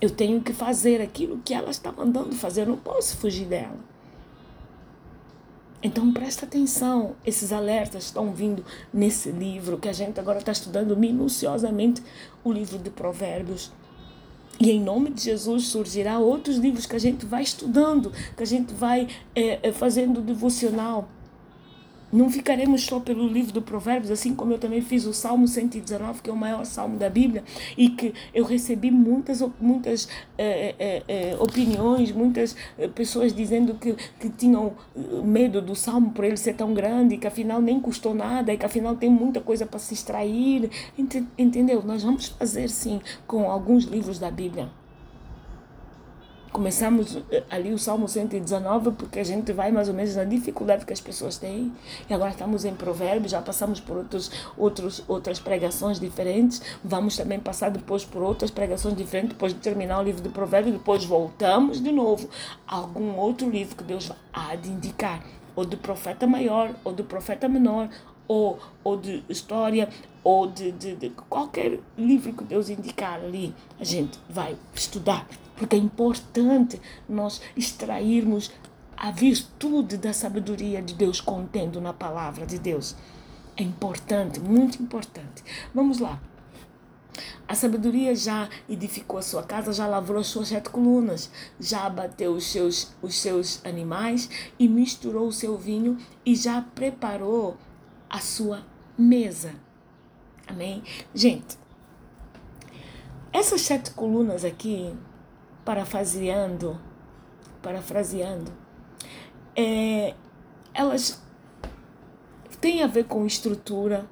Eu 0.01 0.11
tenho 0.11 0.41
que 0.41 0.53
fazer 0.53 1.01
aquilo 1.01 1.41
que 1.45 1.53
ela 1.53 1.71
está 1.71 1.91
mandando 1.91 2.37
fazer, 2.37 2.61
eu 2.61 2.67
não 2.67 2.77
posso 2.77 3.17
fugir 3.17 3.47
dela. 3.47 3.96
Então 5.87 6.13
presta 6.13 6.45
atenção, 6.45 7.15
esses 7.25 7.53
alertas 7.53 8.07
estão 8.07 8.33
vindo 8.33 8.65
nesse 8.93 9.31
livro 9.31 9.79
que 9.79 9.89
a 9.89 9.93
gente 9.93 10.19
agora 10.19 10.41
está 10.41 10.51
estudando 10.51 10.97
minuciosamente 10.97 12.03
o 12.43 12.51
livro 12.51 12.77
de 12.77 12.91
Provérbios. 12.91 13.71
E 14.59 14.73
em 14.73 14.83
nome 14.83 15.11
de 15.11 15.23
Jesus 15.23 15.69
surgirá 15.69 16.19
outros 16.19 16.57
livros 16.57 16.87
que 16.87 16.97
a 16.97 16.99
gente 16.99 17.25
vai 17.25 17.45
estudando, 17.45 18.11
que 18.37 18.43
a 18.43 18.47
gente 18.47 18.75
vai 18.75 19.07
é, 19.33 19.71
fazendo 19.71 20.21
devocional. 20.21 21.09
Não 22.13 22.31
ficaremos 22.31 22.85
só 22.85 23.01
pelo 23.01 23.27
livro 23.27 23.53
do 23.53 23.61
Provérbios, 23.61 24.11
assim 24.13 24.35
como 24.35 24.53
eu 24.53 24.59
também 24.59 24.81
fiz 24.81 25.07
o 25.07 25.13
Salmo 25.13 25.49
119, 25.49 26.23
que 26.23 26.31
é 26.31 26.33
o 26.33 26.37
maior 26.37 26.65
salmo 26.65 26.97
da 26.97 27.11
Bíblia, 27.11 27.43
e 27.77 27.91
que 27.91 28.15
eu 28.33 28.45
recebi 28.45 28.91
muitas, 28.93 29.43
muitas 29.61 30.09
é, 30.39 30.75
é, 30.79 31.03
é, 31.09 31.37
opiniões, 31.37 32.13
muitas 32.13 32.55
pessoas 32.95 33.35
dizendo 33.35 33.75
que, 33.75 33.95
que 34.21 34.29
tinham 34.31 34.75
medo 35.25 35.61
do 35.61 35.75
salmo 35.75 36.13
por 36.13 36.25
ele 36.25 36.37
ser 36.37 36.55
tão 36.55 36.73
grande, 36.73 37.17
que 37.17 37.27
afinal 37.27 37.61
nem 37.61 37.81
custou 37.81 38.15
nada, 38.15 38.53
e 38.53 38.57
que 38.57 38.65
afinal 38.65 38.95
tem 38.95 39.11
muita 39.11 39.41
coisa 39.41 39.67
para 39.67 39.79
se 39.79 39.93
extrair. 39.95 40.71
Entendeu? 41.37 41.83
Nós 41.83 42.05
vamos 42.05 42.29
fazer 42.29 42.69
sim 42.69 43.01
com 43.27 43.51
alguns 43.51 43.85
livros 43.85 44.19
da 44.19 44.31
Bíblia. 44.31 44.69
Começamos 46.57 47.19
eh, 47.31 47.43
ali 47.51 47.71
o 47.71 47.79
Salmo 47.79 48.09
119, 48.09 48.93
porque 48.93 49.21
a 49.21 49.25
gente 49.25 49.53
vai 49.53 49.71
mais 49.71 49.91
ou 49.91 49.95
menos 49.95 50.17
na 50.17 50.25
dificuldade 50.25 50.87
que 50.87 50.93
as 50.95 51.03
pessoas 51.03 51.37
têm. 51.37 51.71
E 52.09 52.15
agora 52.15 52.31
estamos 52.31 52.65
em 52.65 52.75
Provérbios, 52.75 53.33
já 53.33 53.43
passamos 53.43 53.79
por 53.79 53.99
outros, 53.99 54.31
outros, 54.57 55.05
outras 55.07 55.39
pregações 55.39 56.01
diferentes. 56.01 56.63
Vamos 56.83 57.15
também 57.15 57.39
passar 57.39 57.71
depois 57.71 58.07
por 58.07 58.23
outras 58.23 58.51
pregações 58.51 58.97
diferentes, 58.97 59.35
depois 59.35 59.53
de 59.53 59.61
terminar 59.61 60.01
o 60.01 60.03
livro 60.03 60.23
de 60.23 60.31
Provérbios. 60.31 60.75
Depois 60.75 61.05
voltamos 61.05 61.79
de 61.79 61.93
novo 61.93 62.27
a 62.67 62.77
algum 62.77 63.15
outro 63.19 63.51
livro 63.51 63.77
que 63.77 63.85
Deus 63.85 64.11
há 64.33 64.55
de 64.55 64.71
indicar. 64.71 65.23
Ou 65.55 65.67
do 65.67 65.77
profeta 65.77 66.27
maior, 66.27 66.75
ou 66.83 66.95
do 66.95 67.05
profeta 67.05 67.51
menor, 67.51 67.91
ou, 68.27 68.59
ou 68.83 68.97
de 68.97 69.23
história, 69.29 69.91
ou 70.25 70.47
de, 70.47 70.73
de, 70.73 70.97
de 70.97 71.11
qualquer 71.29 71.81
livro 71.99 72.33
que 72.33 72.45
Deus 72.45 72.71
indicar 72.71 73.17
ali. 73.17 73.55
A 73.79 73.85
gente 73.85 74.19
vai 74.31 74.57
estudar 74.75 75.27
porque 75.57 75.77
é 75.77 75.79
importante 75.79 76.81
nós 77.09 77.41
extrairmos 77.57 78.53
a 78.97 79.11
virtude 79.11 79.97
da 79.97 80.13
sabedoria 80.13 80.81
de 80.81 80.95
Deus 80.95 81.21
contendo 81.21 81.81
na 81.81 81.93
palavra 81.93 82.47
de 82.47 82.59
Deus. 82.59 82.97
É 83.57 83.63
importante, 83.63 84.41
muito 84.41 84.83
importante. 84.83 85.43
Vamos 85.75 85.99
lá. 85.99 86.21
A 87.49 87.55
sabedoria 87.55 88.15
já 88.15 88.49
edificou 88.69 89.19
a 89.19 89.23
sua 89.23 89.43
casa, 89.43 89.73
já 89.73 89.87
lavrou 89.87 90.21
as 90.21 90.27
suas 90.27 90.49
sete 90.49 90.69
colunas, 90.69 91.31
já 91.59 91.87
abateu 91.87 92.33
os 92.33 92.51
seus, 92.51 92.93
os 93.01 93.15
seus 93.17 93.65
animais 93.65 94.29
e 94.59 94.69
misturou 94.69 95.29
o 95.29 95.33
seu 95.33 95.57
vinho 95.57 95.97
e 96.25 96.35
já 96.35 96.61
preparou 96.61 97.57
a 98.11 98.19
sua 98.19 98.67
mesa. 98.99 99.55
Amém? 100.47 100.83
Gente, 101.15 101.57
essas 103.33 103.63
sete 103.63 103.91
colunas 103.93 104.45
aqui 104.45 104.95
parafraseando, 105.67 106.81
parafraseando, 107.61 108.53
é, 109.57 110.15
elas 110.73 111.21
têm 112.61 112.85
a 112.85 112.87
ver 112.87 113.07
com 113.07 113.27
estrutura, 113.27 114.09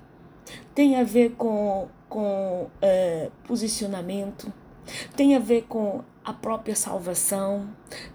têm 0.75 0.97
a 0.97 1.05
ver 1.05 1.37
com, 1.37 1.89
com 2.09 2.69
é, 2.83 3.31
posicionamento, 3.45 4.53
tem 5.17 5.37
a 5.37 5.39
ver 5.39 5.63
com 5.69 6.03
a 6.25 6.33
própria 6.33 6.75
salvação, 6.75 7.69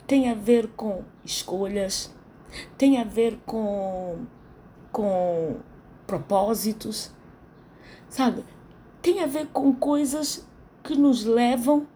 tem 0.05 0.29
a 0.29 0.33
ver 0.33 0.67
com 0.75 1.05
escolhas, 1.23 2.13
tem 2.77 2.99
a 2.99 3.05
ver 3.05 3.39
com, 3.45 4.25
com 4.91 5.55
propósitos, 6.05 7.15
sabe? 8.09 8.43
Tem 9.01 9.23
a 9.23 9.27
ver 9.27 9.47
com 9.47 9.73
coisas 9.73 10.45
que 10.83 10.93
nos 10.93 11.23
levam 11.23 11.87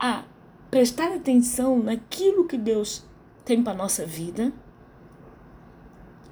a 0.00 0.24
prestar 0.72 1.12
atenção 1.12 1.78
naquilo 1.78 2.46
que 2.46 2.56
Deus 2.56 3.04
tem 3.44 3.62
para 3.62 3.74
a 3.74 3.76
nossa 3.76 4.06
vida 4.06 4.50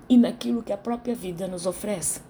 e 0.09 0.17
naquilo 0.17 0.63
que 0.63 0.73
a 0.73 0.79
própria 0.79 1.15
vida 1.15 1.47
nos 1.47 1.67
oferece. 1.67 2.23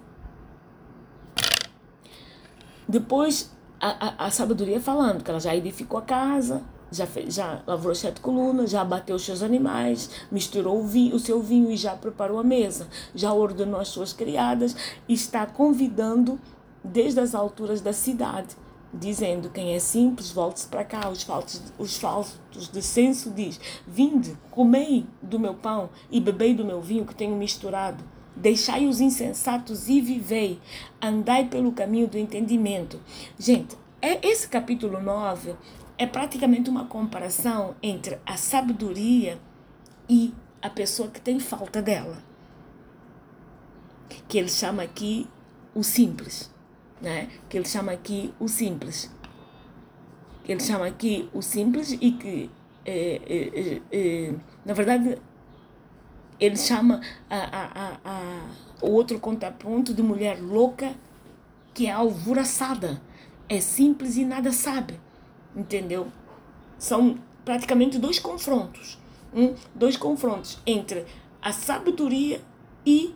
Depois, 2.85 3.49
a, 3.79 4.25
a, 4.25 4.25
a 4.25 4.29
sabedoria 4.29 4.81
falando 4.81 5.23
que 5.23 5.31
ela 5.31 5.39
já 5.39 5.55
edificou 5.55 5.99
a 5.99 6.01
casa, 6.01 6.61
já, 6.91 7.07
fez, 7.07 7.33
já 7.33 7.63
lavrou 7.65 7.95
sete 7.95 8.19
colunas, 8.19 8.71
já 8.71 8.81
abateu 8.81 9.15
os 9.15 9.23
seus 9.23 9.41
animais, 9.41 10.09
misturou 10.29 10.81
o, 10.81 10.85
vinho, 10.85 11.15
o 11.15 11.19
seu 11.19 11.41
vinho 11.41 11.71
e 11.71 11.77
já 11.77 11.95
preparou 11.95 12.39
a 12.39 12.43
mesa, 12.43 12.89
já 13.15 13.31
ordenou 13.31 13.79
as 13.79 13.87
suas 13.87 14.11
criadas 14.11 14.75
e 15.07 15.13
está 15.13 15.45
convidando 15.45 16.37
desde 16.83 17.21
as 17.21 17.33
alturas 17.33 17.79
da 17.79 17.93
cidade 17.93 18.57
dizendo 18.93 19.49
quem 19.49 19.73
é 19.73 19.79
simples, 19.79 20.31
volte-se 20.31 20.67
para 20.67 20.83
cá. 20.83 21.09
Os 21.09 21.23
faltos, 21.23 21.61
os 21.77 21.97
faltos 21.97 22.69
de 22.69 22.81
senso 22.81 23.31
diz: 23.31 23.59
Vinde, 23.87 24.37
comei 24.49 25.05
do 25.21 25.39
meu 25.39 25.53
pão 25.53 25.89
e 26.09 26.19
bebei 26.19 26.53
do 26.53 26.65
meu 26.65 26.81
vinho 26.81 27.05
que 27.05 27.15
tenho 27.15 27.35
misturado. 27.35 28.03
Deixai 28.35 28.87
os 28.87 29.01
insensatos 29.01 29.89
e 29.89 29.99
vivei. 29.99 30.59
Andai 31.01 31.47
pelo 31.47 31.71
caminho 31.71 32.07
do 32.07 32.17
entendimento. 32.17 32.99
Gente, 33.37 33.75
é 34.01 34.25
esse 34.27 34.47
capítulo 34.47 35.01
9 35.01 35.55
é 35.97 36.07
praticamente 36.07 36.67
uma 36.67 36.85
comparação 36.85 37.75
entre 37.83 38.19
a 38.25 38.35
sabedoria 38.35 39.39
e 40.09 40.33
a 40.59 40.67
pessoa 40.67 41.09
que 41.09 41.21
tem 41.21 41.39
falta 41.39 41.79
dela. 41.79 42.23
que 44.27 44.37
ele 44.37 44.49
chama 44.49 44.81
aqui 44.81 45.27
o 45.75 45.83
simples, 45.83 46.50
né? 47.01 47.29
Que 47.49 47.57
ele 47.57 47.67
chama 47.67 47.91
aqui 47.91 48.33
o 48.39 48.47
simples. 48.47 49.11
Ele 50.47 50.59
chama 50.59 50.87
aqui 50.87 51.29
o 51.33 51.41
simples 51.41 51.91
e 51.91 52.11
que, 52.11 52.49
é, 52.85 53.21
é, 53.25 53.81
é, 53.91 54.33
na 54.65 54.73
verdade, 54.73 55.17
ele 56.39 56.57
chama 56.57 57.01
a, 57.29 57.37
a, 57.37 57.99
a, 58.03 58.49
o 58.81 58.91
outro 58.91 59.19
contraponto 59.19 59.93
de 59.93 60.01
mulher 60.01 60.41
louca, 60.41 60.95
que 61.73 61.87
é 61.87 61.91
alvoroçada. 61.91 63.01
É 63.47 63.59
simples 63.59 64.17
e 64.17 64.25
nada 64.25 64.51
sabe. 64.51 64.99
Entendeu? 65.55 66.07
São 66.77 67.19
praticamente 67.45 67.99
dois 67.99 68.17
confrontos. 68.19 68.99
Um, 69.33 69.53
dois 69.73 69.95
confrontos 69.95 70.59
entre 70.65 71.05
a 71.41 71.53
sabedoria 71.53 72.41
e 72.85 73.15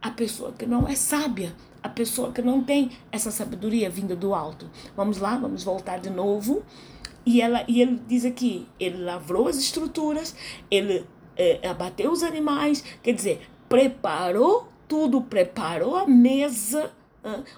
a 0.00 0.10
pessoa 0.10 0.52
que 0.52 0.66
não 0.66 0.86
é 0.88 0.94
sábia, 0.94 1.54
a 1.82 1.88
pessoa 1.88 2.32
que 2.32 2.42
não 2.42 2.62
tem 2.62 2.90
essa 3.12 3.30
sabedoria 3.30 3.88
vinda 3.88 4.16
do 4.16 4.34
alto. 4.34 4.68
Vamos 4.96 5.18
lá, 5.18 5.36
vamos 5.36 5.64
voltar 5.64 5.98
de 5.98 6.10
novo. 6.10 6.62
E, 7.24 7.40
ela, 7.40 7.64
e 7.66 7.80
ele 7.80 8.00
diz 8.06 8.24
aqui: 8.24 8.66
ele 8.78 8.98
lavrou 8.98 9.48
as 9.48 9.56
estruturas, 9.56 10.34
ele 10.70 11.04
é, 11.36 11.66
abateu 11.68 12.10
os 12.10 12.22
animais, 12.22 12.84
quer 13.02 13.12
dizer, 13.12 13.48
preparou 13.68 14.68
tudo, 14.88 15.20
preparou 15.22 15.96
a 15.96 16.06
mesa 16.06 16.92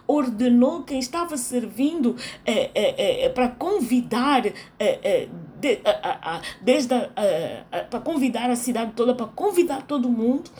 ordenou 0.06 0.82
quem 0.82 0.98
estava 0.98 1.36
servindo 1.36 2.16
é, 2.44 2.70
é, 2.74 3.24
é, 3.24 3.28
para 3.28 3.48
convidar 3.48 4.42
de, 4.42 5.80
a, 5.84 6.36
a, 6.36 6.42
desde 6.62 6.94
para 7.90 8.00
convidar 8.00 8.50
a 8.50 8.56
cidade 8.56 8.92
toda, 8.94 9.14
para 9.14 9.26
convidar 9.26 9.82
todo 9.82 10.08
mundo. 10.08 10.50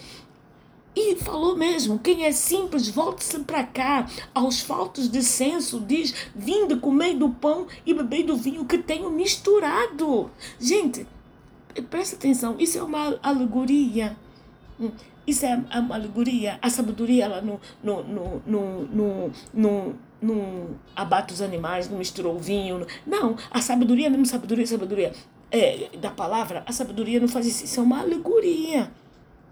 E 1.01 1.15
falou 1.15 1.57
mesmo: 1.57 1.97
quem 2.01 2.25
é 2.25 2.33
simples, 2.33 2.89
volte-se 2.89 3.39
para 3.41 3.63
cá. 3.63 4.11
Aos 4.35 4.61
faltos 4.61 5.09
de 5.09 5.23
senso, 5.23 5.79
diz: 5.79 6.13
vinde, 6.35 6.75
comei 6.75 7.15
do 7.15 7.31
pão 7.31 7.69
e 7.87 7.95
bebei 7.95 8.25
do 8.25 8.37
vinho 8.37 8.65
que 8.65 8.79
tenho 8.79 9.09
misturado. 9.09 10.29
Gente, 10.59 11.07
presta 11.89 12.17
atenção, 12.17 12.57
isso 12.59 12.79
é 12.79 12.83
uma 12.83 13.17
alegoria. 13.23 14.17
Hum. 14.81 14.91
Isso 15.25 15.47
é 15.47 15.55
uma 15.55 15.95
alegoria. 15.95 16.59
A 16.61 16.69
sabedoria 16.69 17.27
ela 17.27 17.41
não, 17.41 17.61
não, 17.81 18.03
não, 18.03 18.43
não, 18.45 19.31
não, 19.53 19.95
não, 20.21 20.69
abate 20.97 21.33
os 21.33 21.41
animais, 21.41 21.89
não 21.89 21.99
misturou 21.99 22.35
o 22.35 22.39
vinho. 22.41 22.85
Não, 23.07 23.37
a 23.53 23.61
sabedoria, 23.61 24.11
mesmo 24.11 24.27
sabedoria, 24.27 24.67
sabedoria 24.67 25.13
é, 25.53 25.91
da 25.99 26.11
palavra, 26.11 26.65
a 26.67 26.73
sabedoria 26.73 27.21
não 27.21 27.29
faz 27.29 27.47
isso. 27.47 27.65
Isso 27.67 27.79
é 27.79 27.83
uma 27.85 28.01
alegoria. 28.01 28.91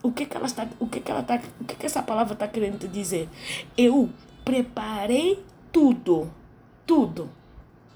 O 0.02 0.12
que, 0.12 0.26
que 0.26 0.36
ela 0.36 0.46
está, 0.46 0.68
o 0.78 0.86
que, 0.86 1.00
que 1.00 1.10
ela 1.10 1.20
está, 1.20 1.40
o 1.60 1.64
que, 1.64 1.74
que 1.74 1.86
essa 1.86 2.02
palavra 2.02 2.34
está 2.34 2.46
querendo 2.46 2.78
te 2.78 2.88
dizer? 2.88 3.28
Eu 3.76 4.08
preparei 4.44 5.42
tudo, 5.72 6.30
tudo, 6.86 7.28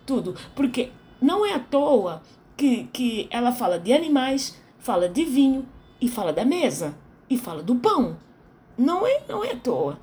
tudo, 0.05 0.35
porque 0.55 0.91
não 1.21 1.47
é 1.47 1.55
à 1.55 1.61
toa 1.61 2.23
que, 2.57 2.85
que 2.93 3.29
ela 3.31 3.53
fala 3.53 3.79
de 3.79 3.93
animais, 3.93 4.57
fala 4.79 5.09
de 5.09 5.25
vinho 5.25 5.67
e 6.01 6.09
fala 6.09 6.33
da 6.33 6.45
mesa 6.45 6.95
e 7.29 7.39
fala 7.39 7.63
do 7.63 7.77
pão. 7.77 8.19
Não 8.77 9.07
é, 9.07 9.23
não 9.29 9.45
é 9.45 9.53
à 9.53 9.57
toa. 9.57 9.99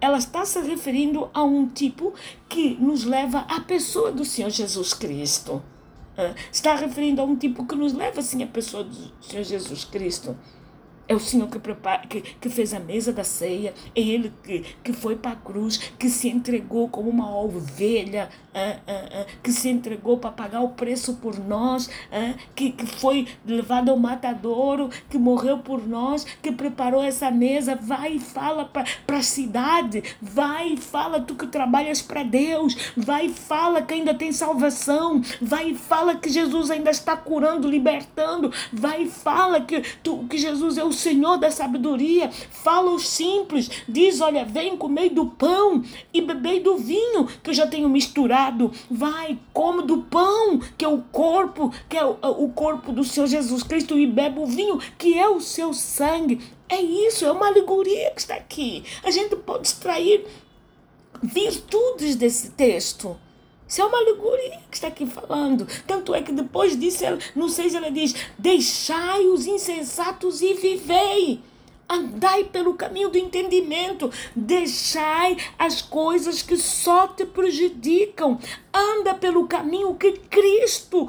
Ela 0.00 0.18
está 0.18 0.44
se 0.44 0.60
referindo 0.60 1.28
a 1.34 1.42
um 1.42 1.66
tipo 1.66 2.14
que 2.48 2.74
nos 2.74 3.04
leva 3.04 3.40
à 3.48 3.60
pessoa 3.60 4.12
do 4.12 4.24
Senhor 4.24 4.50
Jesus 4.50 4.94
Cristo. 4.94 5.62
Está 6.52 6.74
referindo 6.74 7.20
a 7.20 7.24
um 7.24 7.36
tipo 7.36 7.64
que 7.64 7.74
nos 7.74 7.92
leva 7.92 8.20
assim 8.20 8.42
à 8.42 8.46
pessoa 8.46 8.84
do 8.84 8.94
Senhor 9.20 9.44
Jesus 9.44 9.84
Cristo. 9.84 10.36
É 11.08 11.14
o 11.14 11.20
Senhor 11.20 11.48
que, 11.48 11.58
prepara, 11.58 12.06
que, 12.06 12.20
que 12.20 12.50
fez 12.50 12.74
a 12.74 12.78
mesa 12.78 13.12
da 13.12 13.24
ceia. 13.24 13.72
É 13.96 14.00
Ele 14.00 14.30
que, 14.44 14.64
que 14.84 14.92
foi 14.92 15.16
para 15.16 15.32
a 15.32 15.36
cruz, 15.36 15.78
que 15.98 16.10
se 16.10 16.28
entregou 16.28 16.88
como 16.88 17.08
uma 17.08 17.34
ovelha, 17.34 18.28
que 19.42 19.52
se 19.52 19.68
entregou 19.68 20.18
para 20.18 20.30
pagar 20.30 20.60
o 20.60 20.70
preço 20.70 21.14
por 21.14 21.38
nós, 21.38 21.88
que, 22.54 22.72
que 22.72 22.86
foi 22.86 23.26
levado 23.46 23.90
ao 23.90 23.96
matadouro, 23.96 24.90
que 25.08 25.16
morreu 25.16 25.58
por 25.58 25.86
nós, 25.86 26.24
que 26.42 26.52
preparou 26.52 27.02
essa 27.02 27.30
mesa. 27.30 27.74
Vai 27.74 28.14
e 28.14 28.20
fala 28.20 28.64
para 28.64 29.16
a 29.16 29.22
cidade. 29.22 30.02
Vai 30.20 30.74
e 30.74 30.76
fala 30.76 31.20
tu 31.20 31.34
que 31.34 31.46
trabalhas 31.46 32.02
para 32.02 32.22
Deus. 32.22 32.92
Vai 32.96 33.26
e 33.26 33.32
fala 33.32 33.82
que 33.82 33.94
ainda 33.94 34.14
tem 34.14 34.32
salvação. 34.32 35.22
Vai 35.40 35.70
e 35.70 35.74
fala 35.74 36.16
que 36.16 36.28
Jesus 36.28 36.70
ainda 36.70 36.90
está 36.90 37.16
curando, 37.16 37.68
libertando. 37.68 38.52
Vai 38.72 39.04
e 39.04 39.08
fala 39.08 39.60
que, 39.60 39.80
tu, 40.02 40.26
que 40.28 40.36
Jesus 40.36 40.76
é 40.76 40.84
o 40.84 40.92
Senhor 40.98 41.38
da 41.38 41.50
sabedoria, 41.50 42.30
fala 42.30 42.90
os 42.90 43.08
simples, 43.08 43.70
diz: 43.88 44.20
Olha, 44.20 44.44
vem 44.44 44.76
comer 44.76 45.10
do 45.10 45.26
pão 45.26 45.82
e 46.12 46.20
beber 46.20 46.60
do 46.60 46.76
vinho 46.76 47.26
que 47.42 47.50
eu 47.50 47.54
já 47.54 47.66
tenho 47.66 47.88
misturado. 47.88 48.72
Vai, 48.90 49.38
come 49.52 49.82
do 49.82 50.02
pão, 50.02 50.60
que 50.76 50.84
é 50.84 50.88
o 50.88 51.02
corpo, 51.12 51.72
que 51.88 51.96
é 51.96 52.04
o, 52.04 52.16
o 52.22 52.52
corpo 52.52 52.92
do 52.92 53.04
Senhor 53.04 53.26
Jesus 53.26 53.62
Cristo, 53.62 53.98
e 53.98 54.06
bebe 54.06 54.40
o 54.40 54.46
vinho, 54.46 54.78
que 54.98 55.18
é 55.18 55.28
o 55.28 55.40
seu 55.40 55.72
sangue. 55.72 56.40
É 56.68 56.80
isso, 56.80 57.24
é 57.24 57.32
uma 57.32 57.46
alegoria 57.46 58.10
que 58.10 58.20
está 58.20 58.34
aqui. 58.34 58.84
A 59.02 59.10
gente 59.10 59.34
pode 59.36 59.66
extrair 59.66 60.26
virtudes 61.22 62.16
desse 62.16 62.50
texto. 62.50 63.16
Isso 63.68 63.82
é 63.82 63.84
uma 63.84 63.98
alegoria 63.98 64.60
que 64.70 64.76
está 64.76 64.88
aqui 64.88 65.06
falando. 65.06 65.68
Tanto 65.86 66.14
é 66.14 66.22
que 66.22 66.32
depois 66.32 66.78
disso, 66.78 67.04
ela, 67.04 67.18
no 67.36 67.50
6 67.50 67.74
ela 67.74 67.90
diz: 67.90 68.14
Deixai 68.38 69.26
os 69.26 69.46
insensatos 69.46 70.40
e 70.40 70.54
vivei. 70.54 71.40
Andai 71.86 72.44
pelo 72.44 72.74
caminho 72.74 73.10
do 73.10 73.18
entendimento. 73.18 74.10
Deixai 74.34 75.36
as 75.58 75.82
coisas 75.82 76.40
que 76.40 76.56
só 76.56 77.08
te 77.08 77.26
prejudicam. 77.26 78.38
Anda 78.72 79.14
pelo 79.14 79.46
caminho 79.46 79.94
que 79.94 80.12
Cristo 80.12 81.08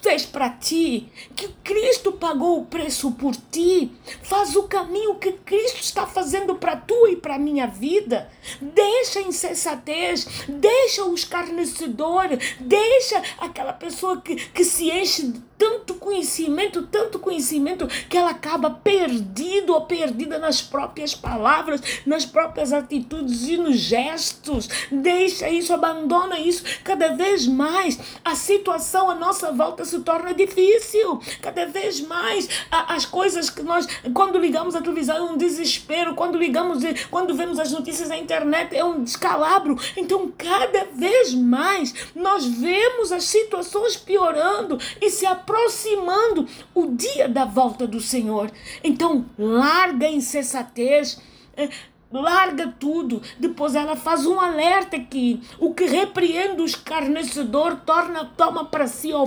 fez 0.00 0.24
para 0.24 0.50
ti, 0.50 1.10
que 1.34 1.48
Cristo 1.64 2.12
pagou 2.12 2.60
o 2.60 2.66
preço 2.66 3.10
por 3.12 3.34
ti. 3.34 3.92
Faz 4.22 4.54
o 4.54 4.64
caminho 4.64 5.16
que 5.16 5.32
Cristo 5.32 5.80
está 5.80 6.06
fazendo 6.06 6.54
para 6.54 6.76
tu 6.76 7.08
e 7.08 7.16
para 7.16 7.38
minha 7.38 7.66
vida. 7.66 8.30
Deixa 8.60 9.18
a 9.18 9.22
insensatez, 9.22 10.26
deixa 10.48 11.04
o 11.04 11.14
escarnecedor, 11.14 12.28
deixa 12.60 13.22
aquela 13.38 13.72
pessoa 13.72 14.20
que, 14.20 14.36
que 14.36 14.64
se 14.64 14.90
enche 14.90 15.32
tanto 15.58 15.94
conhecimento, 15.94 16.82
tanto 16.82 17.18
conhecimento, 17.18 17.86
que 18.08 18.16
ela 18.16 18.30
acaba 18.30 18.70
perdido 18.70 19.72
ou 19.72 19.82
perdida 19.82 20.38
nas 20.38 20.60
próprias 20.62 21.14
palavras, 21.14 21.80
nas 22.06 22.24
próprias 22.24 22.72
atitudes 22.72 23.48
e 23.48 23.56
nos 23.56 23.76
gestos. 23.76 24.68
Deixa 24.90 25.48
isso, 25.48 25.72
abandona 25.72 26.38
isso. 26.38 26.64
Cada 26.84 27.08
vez 27.14 27.46
mais 27.46 27.98
a 28.24 28.34
situação 28.34 29.10
à 29.10 29.14
nossa 29.14 29.52
volta 29.52 29.84
se 29.84 30.00
torna 30.00 30.34
difícil. 30.34 31.20
Cada 31.40 31.66
vez 31.66 32.00
mais 32.00 32.48
a, 32.70 32.94
as 32.94 33.04
coisas 33.04 33.50
que 33.50 33.62
nós, 33.62 33.86
quando 34.14 34.38
ligamos 34.38 34.74
a 34.74 34.80
televisão, 34.80 35.16
é 35.16 35.22
um 35.22 35.36
desespero. 35.36 36.14
Quando 36.14 36.38
ligamos, 36.38 36.82
quando 37.10 37.34
vemos 37.34 37.58
as 37.58 37.72
notícias 37.72 38.08
na 38.08 38.18
internet, 38.18 38.76
é 38.76 38.84
um 38.84 39.02
descalabro. 39.02 39.76
Então, 39.96 40.32
cada 40.36 40.84
vez 40.92 41.34
mais 41.34 41.94
nós 42.14 42.44
vemos 42.44 43.12
as 43.12 43.24
situações 43.24 43.96
piorando 43.96 44.78
e 45.00 45.10
se 45.10 45.26
aproximando 45.46 46.48
o 46.74 46.88
dia 46.88 47.28
da 47.28 47.44
volta 47.44 47.86
do 47.86 48.00
Senhor. 48.00 48.50
Então, 48.82 49.24
larga 49.38 50.06
a 50.06 50.10
insensatez. 50.10 51.22
Eh, 51.56 51.68
larga 52.12 52.74
tudo. 52.78 53.22
Depois 53.38 53.74
ela 53.74 53.94
faz 53.96 54.26
um 54.26 54.40
alerta 54.40 54.98
que 54.98 55.40
o 55.58 55.72
que 55.72 55.84
repreende 55.86 56.60
o 56.60 56.64
escarnecedor 56.64 57.76
torna, 57.86 58.24
toma 58.36 58.64
para 58.64 58.86
si 58.86 59.10
a 59.12 59.24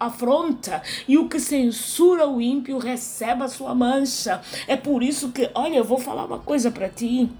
afronta 0.00 0.82
e 1.06 1.16
o 1.18 1.28
que 1.28 1.40
censura 1.40 2.26
o 2.28 2.40
ímpio 2.40 2.78
recebe 2.78 3.44
a 3.44 3.48
sua 3.48 3.74
mancha. 3.74 4.40
É 4.66 4.76
por 4.76 5.02
isso 5.02 5.30
que, 5.32 5.50
olha, 5.54 5.76
eu 5.76 5.84
vou 5.84 5.98
falar 5.98 6.24
uma 6.24 6.38
coisa 6.38 6.70
para 6.70 6.88
ti. 6.88 7.30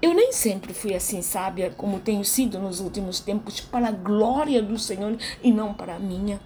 Eu 0.00 0.14
nem 0.14 0.30
sempre 0.30 0.74
fui 0.74 0.94
assim 0.94 1.22
sábia 1.22 1.70
como 1.76 2.00
tenho 2.00 2.24
sido 2.24 2.58
nos 2.58 2.80
últimos 2.80 3.20
tempos, 3.20 3.60
para 3.60 3.88
a 3.88 3.92
glória 3.92 4.62
do 4.62 4.78
Senhor 4.78 5.16
e 5.42 5.50
não 5.50 5.72
para 5.72 5.96
a 5.96 5.98
minha. 5.98 6.40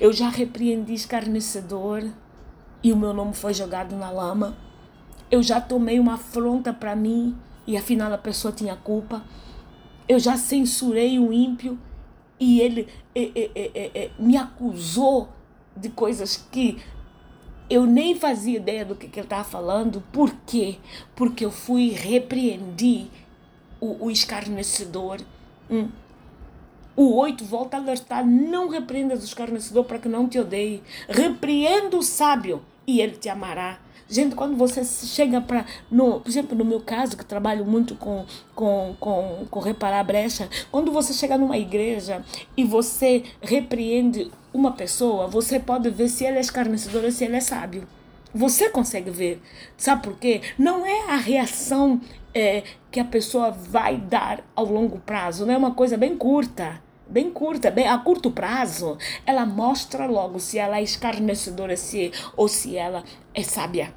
Eu 0.00 0.12
já 0.12 0.28
repreendi 0.28 0.94
escarnecedor 0.94 2.04
e 2.82 2.92
o 2.92 2.96
meu 2.96 3.12
nome 3.12 3.34
foi 3.34 3.52
jogado 3.52 3.94
na 3.96 4.10
lama. 4.10 4.56
Eu 5.30 5.42
já 5.42 5.60
tomei 5.60 5.98
uma 5.98 6.14
afronta 6.14 6.72
para 6.72 6.96
mim 6.96 7.36
e 7.66 7.76
afinal 7.76 8.12
a 8.12 8.18
pessoa 8.18 8.52
tinha 8.52 8.76
culpa. 8.76 9.22
Eu 10.08 10.18
já 10.18 10.36
censurei 10.36 11.18
o 11.18 11.32
ímpio 11.32 11.78
e 12.40 12.60
ele 12.60 12.88
me 14.18 14.36
acusou 14.36 15.28
de 15.76 15.88
coisas 15.88 16.36
que 16.36 16.82
eu 17.72 17.86
nem 17.86 18.14
fazia 18.14 18.58
ideia 18.58 18.84
do 18.84 18.94
que, 18.94 19.08
que 19.08 19.18
ele 19.18 19.26
estava 19.26 19.44
falando. 19.44 20.02
Por 20.12 20.30
quê? 20.46 20.76
Porque 21.16 21.42
eu 21.42 21.50
fui 21.50 21.88
repreendi 21.88 23.06
o, 23.80 24.06
o 24.06 24.10
escarnecedor. 24.10 25.22
Hum. 25.70 25.88
O 26.94 27.16
8 27.16 27.42
volta 27.46 27.78
a 27.78 27.80
alertar: 27.80 28.26
não 28.26 28.68
repreendas 28.68 29.22
o 29.22 29.24
escarnecedor 29.24 29.84
para 29.84 29.98
que 29.98 30.06
não 30.06 30.28
te 30.28 30.38
odeie. 30.38 30.82
Repreenda 31.08 31.96
o 31.96 32.02
sábio 32.02 32.62
e 32.86 33.00
ele 33.00 33.16
te 33.16 33.30
amará. 33.30 33.80
Gente, 34.06 34.34
quando 34.34 34.54
você 34.54 34.84
chega 34.84 35.40
para. 35.40 35.64
Por 35.88 36.28
exemplo, 36.28 36.54
no 36.54 36.66
meu 36.66 36.80
caso, 36.80 37.16
que 37.16 37.24
trabalho 37.24 37.64
muito 37.64 37.94
com, 37.94 38.26
com, 38.54 38.94
com, 39.00 39.46
com 39.50 39.60
reparar 39.60 40.04
brecha, 40.04 40.50
quando 40.70 40.92
você 40.92 41.14
chega 41.14 41.38
numa 41.38 41.56
igreja 41.56 42.22
e 42.54 42.64
você 42.64 43.24
repreende 43.40 44.30
uma 44.52 44.72
pessoa, 44.72 45.26
você 45.26 45.58
pode 45.58 45.90
ver 45.90 46.08
se 46.08 46.24
ela 46.24 46.38
é 46.38 46.40
escarnecedora 46.40 47.10
se 47.10 47.24
ele 47.24 47.36
é 47.36 47.40
sábio. 47.40 47.86
Você 48.34 48.68
consegue 48.68 49.10
ver. 49.10 49.42
Sabe 49.76 50.02
por 50.02 50.18
quê? 50.18 50.40
Não 50.58 50.86
é 50.86 51.10
a 51.10 51.16
reação 51.16 52.00
é, 52.34 52.62
que 52.90 53.00
a 53.00 53.04
pessoa 53.04 53.50
vai 53.50 53.96
dar 53.96 54.42
ao 54.56 54.64
longo 54.64 54.98
prazo, 55.00 55.44
não 55.44 55.54
é 55.54 55.56
uma 55.56 55.74
coisa 55.74 55.96
bem 55.96 56.16
curta 56.16 56.80
bem 57.12 57.30
curta, 57.30 57.70
bem 57.70 57.86
a 57.86 57.98
curto 57.98 58.30
prazo, 58.30 58.96
ela 59.26 59.44
mostra 59.44 60.06
logo 60.06 60.40
se 60.40 60.58
ela 60.58 60.78
é 60.78 60.82
escarnecedora 60.82 61.76
se, 61.76 62.10
ou 62.34 62.48
se 62.48 62.74
ela 62.74 63.04
é 63.34 63.42
sábia. 63.42 63.92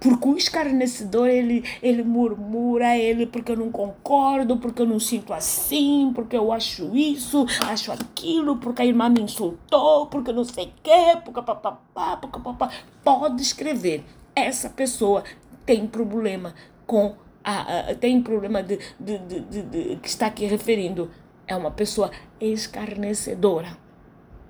Porque 0.00 0.28
o 0.28 0.36
escarnecedor, 0.36 1.28
ele, 1.28 1.64
ele 1.82 2.02
murmura, 2.02 2.96
ele, 2.96 3.26
porque 3.26 3.52
eu 3.52 3.56
não 3.56 3.70
concordo, 3.70 4.56
porque 4.56 4.82
eu 4.82 4.86
não 4.86 5.00
sinto 5.00 5.32
assim, 5.32 6.12
porque 6.14 6.36
eu 6.36 6.52
acho 6.52 6.94
isso, 6.96 7.44
acho 7.66 7.90
aquilo, 7.90 8.56
porque 8.58 8.82
a 8.82 8.86
irmã 8.86 9.08
me 9.08 9.20
insultou, 9.20 10.06
porque 10.06 10.32
não 10.32 10.44
sei 10.44 10.66
o 10.66 10.72
quê, 10.82 11.18
porque 11.24 11.42
papapá, 11.42 12.16
porque 12.16 12.38
papapá. 12.38 12.70
Pode 13.02 13.42
escrever. 13.42 14.04
Essa 14.36 14.70
pessoa 14.70 15.24
tem 15.66 15.86
problema 15.86 16.54
com 16.86 17.16
a, 17.42 17.90
a 17.90 17.94
tem 17.94 18.22
problema 18.22 18.62
de, 18.62 18.78
de, 19.00 19.18
de, 19.18 19.40
de, 19.40 19.62
de 19.62 19.96
que 19.96 20.08
está 20.08 20.26
aqui 20.26 20.46
referindo. 20.46 21.10
É 21.46 21.56
uma 21.56 21.70
pessoa 21.70 22.10
escarnecedora. 22.40 23.76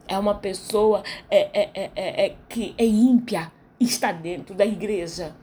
É 0.07 0.19
uma 0.19 0.35
pessoa 0.35 1.03
é, 1.31 1.49
é, 1.53 1.71
é, 1.75 1.91
é, 1.95 2.27
é 2.27 2.37
que 2.49 2.75
é 2.77 2.85
ímpia 2.85 3.53
está 3.85 4.13
dentro 4.13 4.55
da 4.55 4.67
igreja. 4.67 5.35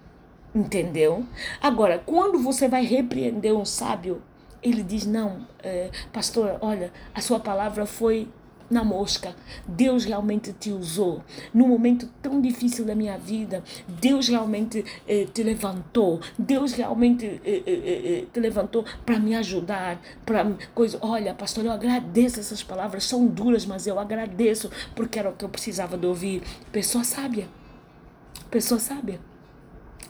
Entendeu? 0.53 1.25
Agora, 1.61 1.99
quando 1.99 2.39
você 2.39 2.67
vai 2.67 2.85
repreender 2.85 3.53
um 3.53 3.65
sábio, 3.65 4.21
ele 4.63 4.83
diz: 4.83 5.05
Não, 5.05 5.45
é, 5.61 5.91
pastor, 6.13 6.57
olha, 6.61 6.93
a 7.13 7.19
sua 7.19 7.39
palavra 7.39 7.85
foi 7.85 8.29
na 8.69 8.83
mosca. 8.83 9.35
Deus 9.67 10.05
realmente 10.05 10.53
te 10.53 10.71
usou. 10.71 11.23
Num 11.53 11.67
momento 11.67 12.09
tão 12.21 12.41
difícil 12.41 12.85
da 12.85 12.95
minha 12.95 13.17
vida, 13.17 13.63
Deus 13.87 14.27
realmente 14.27 14.83
eh, 15.07 15.27
te 15.31 15.43
levantou. 15.43 16.19
Deus 16.37 16.73
realmente 16.73 17.41
eh, 17.45 17.63
eh 17.67 18.25
te 18.31 18.39
levantou 18.39 18.85
para 19.05 19.19
me 19.19 19.35
ajudar. 19.35 20.01
Para 20.25 20.51
coisa. 20.73 20.97
Olha, 21.01 21.33
pastor, 21.33 21.65
eu 21.65 21.71
agradeço 21.71 22.39
essas 22.39 22.63
palavras. 22.63 23.03
São 23.03 23.27
duras, 23.27 23.65
mas 23.65 23.85
eu 23.87 23.99
agradeço 23.99 24.71
porque 24.95 25.19
era 25.19 25.29
o 25.29 25.33
que 25.33 25.45
eu 25.45 25.49
precisava 25.49 25.97
de 25.97 26.05
ouvir. 26.05 26.41
Pessoa 26.71 27.03
sábia 27.03 27.47
pessoa 28.55 28.79
sábia. 28.79 29.19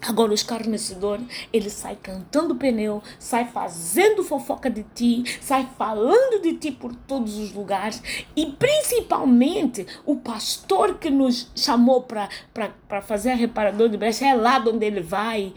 Agora 0.08 0.30
o 0.30 0.36
escarnecedor, 0.36 1.20
ele 1.52 1.68
sai 1.68 1.96
cantando 1.96 2.54
pneu, 2.54 3.02
sai 3.18 3.46
fazendo 3.46 4.24
fofoca 4.24 4.70
de 4.70 4.84
ti, 4.84 5.24
sai 5.42 5.68
falando 5.80 6.40
de 6.44 6.54
ti 6.54 6.72
por 6.72 6.94
todos 6.94 7.40
os 7.40 7.52
lugares 7.52 8.04
e 8.36 8.46
principalmente 8.46 9.88
o 10.06 10.18
pastor 10.18 11.00
que 11.00 11.10
nos 11.10 11.50
chamou 11.56 12.04
para 12.04 13.02
fazer 13.02 13.32
a 13.32 13.36
reparador 13.36 13.90
de 13.90 13.98
brecha 13.98 14.28
é 14.28 14.36
lá 14.36 14.64
onde 14.68 14.86
ele 14.86 15.02
vai 15.02 15.52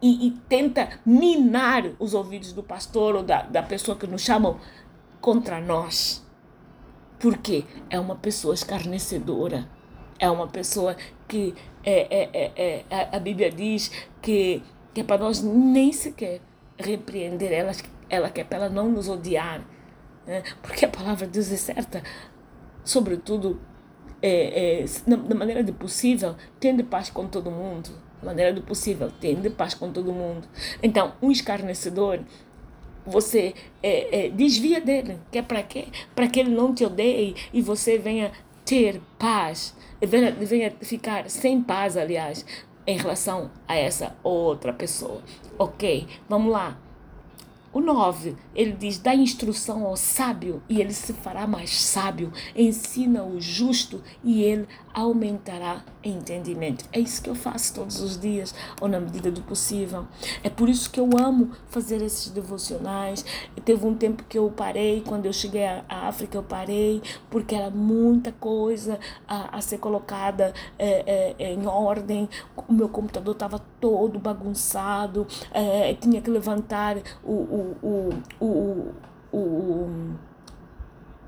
e, 0.00 0.28
e, 0.28 0.30
tenta 0.48 1.00
minar 1.04 1.90
os 1.98 2.14
ouvidos 2.14 2.52
do 2.52 2.62
pastor 2.62 3.16
ou 3.16 3.24
da, 3.24 3.42
da 3.42 3.64
pessoa 3.64 3.98
que 3.98 4.06
nos 4.06 4.22
chamam 4.22 4.60
contra 5.20 5.60
nós. 5.60 6.24
Porque 7.18 7.64
é 7.90 7.98
uma 7.98 8.14
pessoa 8.14 8.54
escarnecedora, 8.54 9.68
é 10.20 10.30
uma 10.30 10.46
pessoa 10.46 10.96
que 11.28 11.54
é, 11.90 12.28
é, 12.34 12.52
é, 12.56 12.84
é, 12.90 13.08
a 13.16 13.18
Bíblia 13.18 13.50
diz 13.50 13.90
que, 14.20 14.62
que 14.92 15.00
é 15.00 15.04
para 15.04 15.18
nós 15.18 15.42
nem 15.42 15.90
sequer 15.92 16.40
repreender 16.78 17.50
ela, 17.50 17.72
ela 18.10 18.28
quer 18.28 18.44
para 18.44 18.58
ela 18.58 18.68
não 18.68 18.90
nos 18.90 19.08
odiar, 19.08 19.64
né? 20.26 20.42
porque 20.62 20.84
a 20.84 20.88
palavra 20.88 21.26
de 21.26 21.32
Deus 21.32 21.50
é 21.50 21.56
certa, 21.56 22.02
sobretudo 22.84 23.58
é, 24.20 24.82
é, 24.82 24.84
na, 25.06 25.16
na, 25.16 25.34
maneira 25.34 25.62
do 25.62 25.72
possível, 25.72 26.36
tende 26.60 26.82
paz 26.82 27.08
com 27.08 27.26
todo 27.26 27.50
mundo, 27.50 27.90
na 28.20 28.26
maneira 28.26 28.52
do 28.52 28.60
possível, 28.60 29.10
tende 29.18 29.48
paz 29.48 29.72
com 29.72 29.90
todo 29.90 30.12
mundo. 30.12 30.46
Então, 30.82 31.14
um 31.22 31.30
escarnecedor 31.30 32.20
você 33.06 33.54
é, 33.82 34.26
é, 34.26 34.28
desvia 34.28 34.80
dele. 34.80 35.18
Que 35.30 35.38
é 35.38 35.42
para 35.42 35.62
quê? 35.62 35.86
Para 36.14 36.28
que 36.28 36.38
ele 36.38 36.50
não 36.50 36.74
te 36.74 36.84
odeie 36.84 37.34
e 37.52 37.62
você 37.62 37.96
venha 37.96 38.30
ter 38.68 39.00
paz, 39.18 39.74
venha, 40.02 40.70
ficar 40.82 41.30
sem 41.30 41.62
paz, 41.62 41.96
aliás, 41.96 42.44
em 42.86 42.98
relação 42.98 43.50
a 43.66 43.74
essa 43.74 44.14
outra 44.22 44.74
pessoa. 44.74 45.22
Ok, 45.58 46.06
vamos 46.28 46.52
lá. 46.52 46.78
O 47.72 47.80
9, 47.80 48.36
ele 48.54 48.72
diz: 48.72 48.98
dá 48.98 49.14
instrução 49.14 49.86
ao 49.86 49.96
sábio 49.96 50.62
e 50.68 50.82
ele 50.82 50.92
se 50.92 51.14
fará 51.14 51.46
mais 51.46 51.80
sábio. 51.80 52.30
Ensina 52.54 53.24
o 53.24 53.40
justo 53.40 54.02
e 54.22 54.42
ele 54.42 54.68
aumentará 54.98 55.84
entendimento. 56.02 56.84
É 56.92 56.98
isso 56.98 57.22
que 57.22 57.30
eu 57.30 57.34
faço 57.34 57.74
todos 57.74 58.00
os 58.00 58.18
dias, 58.18 58.54
ou 58.80 58.88
na 58.88 58.98
medida 58.98 59.30
do 59.30 59.42
possível. 59.42 60.06
É 60.42 60.50
por 60.50 60.68
isso 60.68 60.90
que 60.90 60.98
eu 60.98 61.08
amo 61.16 61.52
fazer 61.68 62.02
esses 62.02 62.30
devocionais. 62.30 63.24
Teve 63.64 63.86
um 63.86 63.94
tempo 63.94 64.24
que 64.28 64.36
eu 64.36 64.50
parei, 64.50 65.02
quando 65.06 65.26
eu 65.26 65.32
cheguei 65.32 65.64
à 65.64 65.84
África, 65.88 66.36
eu 66.36 66.42
parei, 66.42 67.00
porque 67.30 67.54
era 67.54 67.70
muita 67.70 68.32
coisa 68.32 68.98
a, 69.26 69.58
a 69.58 69.60
ser 69.60 69.78
colocada 69.78 70.52
é, 70.78 71.34
é, 71.38 71.52
em 71.52 71.66
ordem. 71.66 72.28
O 72.68 72.72
meu 72.72 72.88
computador 72.88 73.34
estava 73.34 73.60
todo 73.80 74.18
bagunçado, 74.18 75.26
é, 75.52 75.94
tinha 75.94 76.20
que 76.20 76.30
levantar 76.30 76.96
o, 77.22 77.32
o, 77.32 77.76
o, 77.82 78.44
o, 78.44 78.94
o, 79.30 79.38
o 79.38 80.27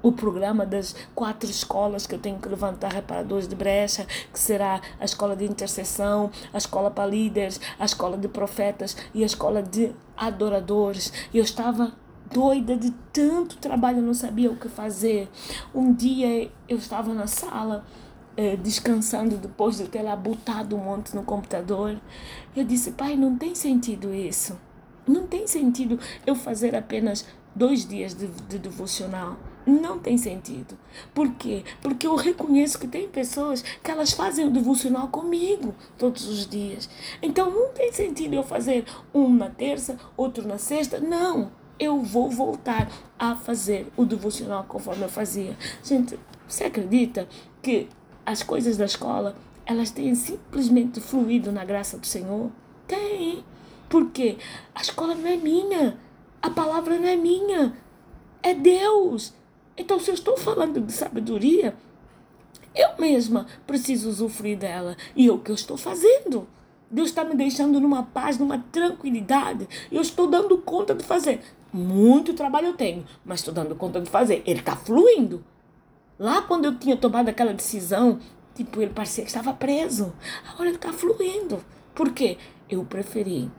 o 0.02 0.12
programa 0.12 0.64
das 0.64 0.94
quatro 1.14 1.48
escolas 1.50 2.06
que 2.06 2.14
eu 2.14 2.18
tenho 2.18 2.38
que 2.38 2.48
levantar 2.48 2.92
reparadores 2.92 3.46
de 3.46 3.54
brecha, 3.54 4.06
que 4.32 4.38
será 4.38 4.80
a 4.98 5.04
escola 5.04 5.36
de 5.36 5.44
intercessão, 5.44 6.30
a 6.52 6.58
escola 6.58 6.90
para 6.90 7.06
líderes, 7.06 7.60
a 7.78 7.84
escola 7.84 8.16
de 8.16 8.28
profetas 8.28 8.96
e 9.12 9.22
a 9.22 9.26
escola 9.26 9.62
de 9.62 9.92
adoradores. 10.16 11.12
Eu 11.32 11.42
estava 11.42 11.92
doida 12.32 12.76
de 12.76 12.90
tanto 13.12 13.58
trabalho, 13.58 14.00
não 14.00 14.14
sabia 14.14 14.50
o 14.50 14.56
que 14.56 14.68
fazer. 14.68 15.28
Um 15.74 15.92
dia 15.92 16.50
eu 16.68 16.78
estava 16.78 17.12
na 17.12 17.26
sala 17.26 17.84
eh, 18.36 18.56
descansando 18.56 19.36
depois 19.36 19.78
de 19.78 19.88
ter 19.88 20.02
lá 20.02 20.14
botado 20.16 20.76
um 20.76 20.84
monte 20.84 21.14
no 21.14 21.22
computador. 21.22 22.00
Eu 22.54 22.64
disse, 22.64 22.92
pai, 22.92 23.16
não 23.16 23.36
tem 23.36 23.54
sentido 23.54 24.14
isso. 24.14 24.58
Não 25.06 25.26
tem 25.26 25.46
sentido 25.46 25.98
eu 26.24 26.34
fazer 26.36 26.76
apenas 26.76 27.26
dois 27.54 27.84
dias 27.86 28.14
de, 28.14 28.28
de 28.28 28.58
devocional 28.58 29.36
não 29.70 29.98
tem 29.98 30.18
sentido. 30.18 30.76
Por 31.14 31.32
quê? 31.34 31.64
Porque 31.80 32.06
eu 32.06 32.16
reconheço 32.16 32.78
que 32.78 32.88
tem 32.88 33.08
pessoas 33.08 33.62
que 33.62 33.90
elas 33.90 34.12
fazem 34.12 34.46
o 34.46 34.50
devocional 34.50 35.08
comigo 35.08 35.74
todos 35.96 36.28
os 36.28 36.46
dias. 36.46 36.88
Então 37.22 37.50
não 37.50 37.68
tem 37.70 37.92
sentido 37.92 38.34
eu 38.34 38.42
fazer 38.42 38.84
um 39.14 39.28
na 39.32 39.48
terça, 39.48 39.98
outro 40.16 40.46
na 40.46 40.58
sexta. 40.58 40.98
Não. 41.00 41.52
Eu 41.78 42.02
vou 42.02 42.28
voltar 42.30 42.90
a 43.18 43.34
fazer 43.34 43.90
o 43.96 44.04
devocional 44.04 44.64
conforme 44.64 45.04
eu 45.04 45.08
fazia. 45.08 45.56
Gente, 45.82 46.18
você 46.46 46.64
acredita 46.64 47.26
que 47.62 47.88
as 48.26 48.42
coisas 48.42 48.76
da 48.76 48.84
escola 48.84 49.34
elas 49.64 49.90
têm 49.90 50.14
simplesmente 50.14 51.00
fluído 51.00 51.52
na 51.52 51.64
graça 51.64 51.96
do 51.96 52.06
Senhor? 52.06 52.50
Tem. 52.86 53.44
Porque 53.88 54.36
a 54.74 54.82
escola 54.82 55.14
não 55.14 55.28
é 55.28 55.36
minha. 55.36 55.98
A 56.42 56.50
palavra 56.50 56.98
não 56.98 57.06
é 57.06 57.16
minha. 57.16 57.76
É 58.42 58.54
Deus. 58.54 59.32
Então, 59.76 59.98
se 59.98 60.10
eu 60.10 60.14
estou 60.14 60.36
falando 60.36 60.80
de 60.80 60.92
sabedoria, 60.92 61.74
eu 62.74 62.90
mesma 62.98 63.46
preciso 63.66 64.08
usufruir 64.08 64.58
dela. 64.58 64.96
E 65.16 65.26
é 65.26 65.32
o 65.32 65.38
que 65.38 65.50
eu 65.50 65.54
estou 65.54 65.76
fazendo. 65.76 66.46
Deus 66.90 67.08
está 67.08 67.24
me 67.24 67.36
deixando 67.36 67.80
numa 67.80 68.02
paz, 68.02 68.38
numa 68.38 68.58
tranquilidade. 68.72 69.68
Eu 69.90 70.00
estou 70.02 70.26
dando 70.26 70.58
conta 70.58 70.94
de 70.94 71.04
fazer. 71.04 71.40
Muito 71.72 72.34
trabalho 72.34 72.68
eu 72.68 72.74
tenho, 72.74 73.04
mas 73.24 73.40
estou 73.40 73.54
dando 73.54 73.76
conta 73.76 74.00
de 74.00 74.10
fazer. 74.10 74.42
Ele 74.44 74.58
está 74.58 74.74
fluindo. 74.74 75.44
Lá 76.18 76.42
quando 76.42 76.64
eu 76.64 76.76
tinha 76.76 76.96
tomado 76.96 77.28
aquela 77.28 77.54
decisão, 77.54 78.18
tipo, 78.54 78.82
ele 78.82 78.92
parecia 78.92 79.22
que 79.22 79.30
estava 79.30 79.52
preso. 79.52 80.12
Agora 80.52 80.68
ele 80.68 80.76
está 80.76 80.92
fluindo. 80.92 81.64
Por 81.94 82.12
quê? 82.12 82.38
Eu 82.68 82.84
preferi 82.84 83.50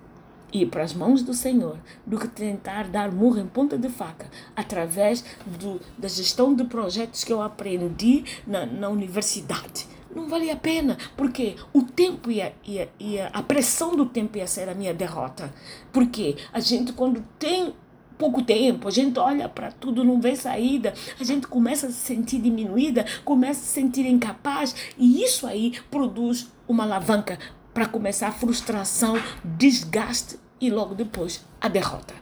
ir 0.51 0.67
para 0.67 0.83
as 0.83 0.93
mãos 0.93 1.21
do 1.21 1.33
Senhor 1.33 1.77
do 2.05 2.17
que 2.17 2.27
tentar 2.27 2.87
dar 2.87 3.11
murro 3.11 3.39
em 3.39 3.47
ponta 3.47 3.77
de 3.77 3.89
faca 3.89 4.29
através 4.55 5.23
do, 5.59 5.79
da 5.97 6.07
gestão 6.07 6.53
de 6.53 6.63
projetos 6.65 7.23
que 7.23 7.33
eu 7.33 7.41
aprendi 7.41 8.23
na, 8.45 8.65
na 8.65 8.89
universidade. 8.89 9.87
Não 10.13 10.27
valia 10.27 10.53
a 10.53 10.57
pena, 10.57 10.97
porque 11.15 11.55
o 11.71 11.83
tempo 11.83 12.29
ia, 12.29 12.53
ia, 12.65 12.89
ia, 12.99 13.27
a 13.27 13.41
pressão 13.41 13.95
do 13.95 14.05
tempo 14.05 14.37
ia 14.37 14.45
ser 14.45 14.67
a 14.67 14.75
minha 14.75 14.93
derrota. 14.93 15.53
Porque 15.93 16.35
a 16.51 16.59
gente, 16.59 16.91
quando 16.91 17.23
tem 17.39 17.73
pouco 18.17 18.43
tempo, 18.43 18.87
a 18.87 18.91
gente 18.91 19.17
olha 19.17 19.47
para 19.47 19.71
tudo, 19.71 20.03
não 20.03 20.19
vê 20.19 20.35
saída, 20.35 20.93
a 21.19 21.23
gente 21.23 21.47
começa 21.47 21.87
a 21.87 21.89
se 21.89 21.95
sentir 21.95 22.39
diminuída, 22.39 23.05
começa 23.23 23.61
a 23.61 23.63
se 23.63 23.69
sentir 23.69 24.05
incapaz, 24.05 24.75
e 24.97 25.23
isso 25.23 25.47
aí 25.47 25.73
produz 25.89 26.51
uma 26.67 26.83
alavanca 26.83 27.39
para 27.73 27.87
começar 27.87 28.27
a 28.27 28.31
frustração, 28.31 29.15
desgaste 29.43 30.37
e 30.61 30.69
logo 30.69 30.93
depois 30.93 31.43
a 31.59 31.67
derrota. 31.67 32.13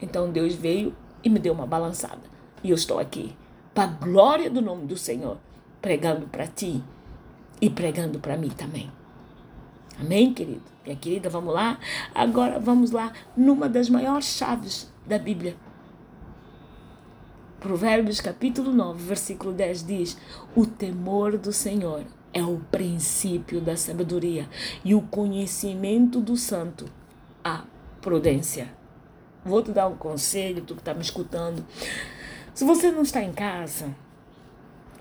Então 0.00 0.32
Deus 0.32 0.54
veio 0.54 0.96
e 1.22 1.28
me 1.28 1.38
deu 1.38 1.52
uma 1.52 1.66
balançada. 1.66 2.22
E 2.64 2.70
eu 2.70 2.74
estou 2.74 2.98
aqui, 2.98 3.36
para 3.74 3.84
a 3.84 3.86
glória 3.86 4.50
do 4.50 4.62
nome 4.62 4.86
do 4.86 4.96
Senhor, 4.96 5.36
pregando 5.80 6.26
para 6.26 6.46
ti 6.46 6.82
e 7.60 7.68
pregando 7.68 8.18
para 8.18 8.36
mim 8.36 8.48
também. 8.48 8.90
Amém, 10.00 10.32
querido? 10.32 10.62
Minha 10.84 10.96
querida, 10.96 11.28
vamos 11.28 11.52
lá? 11.52 11.78
Agora 12.14 12.58
vamos 12.58 12.90
lá 12.90 13.12
numa 13.36 13.68
das 13.68 13.90
maiores 13.90 14.26
chaves 14.26 14.90
da 15.06 15.18
Bíblia. 15.18 15.54
Provérbios 17.60 18.22
capítulo 18.22 18.72
9, 18.72 19.04
versículo 19.04 19.52
10 19.52 19.86
diz: 19.86 20.16
O 20.56 20.66
temor 20.66 21.36
do 21.36 21.52
Senhor 21.52 22.04
é 22.32 22.42
o 22.42 22.58
princípio 22.70 23.60
da 23.60 23.76
sabedoria 23.76 24.48
e 24.82 24.94
o 24.94 25.02
conhecimento 25.02 26.20
do 26.20 26.36
santo, 26.36 26.86
a 27.44 27.64
prudência. 28.00 28.72
Vou 29.44 29.62
te 29.62 29.72
dar 29.72 29.88
um 29.88 29.96
conselho, 29.96 30.62
tu 30.62 30.74
que 30.74 30.80
está 30.80 30.92
me 30.92 31.00
escutando. 31.00 31.64
Se 32.54 32.64
você 32.64 32.90
não 32.90 33.02
está 33.02 33.22
em 33.22 33.32
casa, 33.32 33.94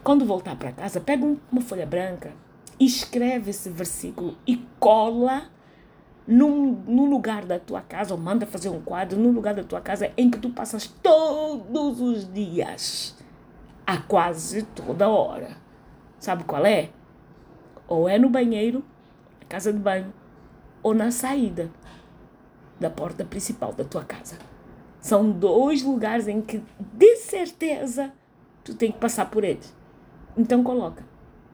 quando 0.03 0.25
voltar 0.25 0.55
para 0.55 0.71
casa, 0.71 1.01
pega 1.01 1.25
uma 1.51 1.61
folha 1.61 1.85
branca, 1.85 2.31
escreve 2.79 3.49
esse 3.49 3.69
versículo 3.69 4.37
e 4.47 4.65
cola 4.79 5.49
num 6.25 7.09
lugar 7.09 7.43
da 7.43 7.59
tua 7.59 7.81
casa, 7.81 8.13
ou 8.13 8.19
manda 8.19 8.45
fazer 8.45 8.69
um 8.69 8.79
quadro 8.79 9.19
num 9.19 9.31
lugar 9.31 9.55
da 9.55 9.63
tua 9.63 9.81
casa 9.81 10.11
em 10.15 10.29
que 10.29 10.37
tu 10.37 10.51
passas 10.51 10.87
todos 10.87 11.99
os 11.99 12.31
dias, 12.31 13.17
a 13.85 13.97
quase 13.97 14.63
toda 14.63 15.09
hora. 15.09 15.57
Sabe 16.19 16.43
qual 16.43 16.65
é? 16.65 16.91
Ou 17.87 18.07
é 18.07 18.19
no 18.19 18.29
banheiro, 18.29 18.85
casa 19.49 19.73
de 19.73 19.79
banho, 19.79 20.13
ou 20.83 20.93
na 20.93 21.09
saída 21.09 21.71
da 22.79 22.89
porta 22.89 23.25
principal 23.25 23.73
da 23.73 23.83
tua 23.83 24.03
casa. 24.03 24.37
São 25.01 25.29
dois 25.29 25.81
lugares 25.83 26.27
em 26.27 26.41
que, 26.41 26.61
de 26.93 27.15
certeza, 27.17 28.11
tu 28.63 28.73
tem 28.73 28.91
que 28.91 28.97
passar 28.97 29.29
por 29.29 29.43
eles. 29.43 29.73
Então 30.37 30.63
coloca 30.63 31.03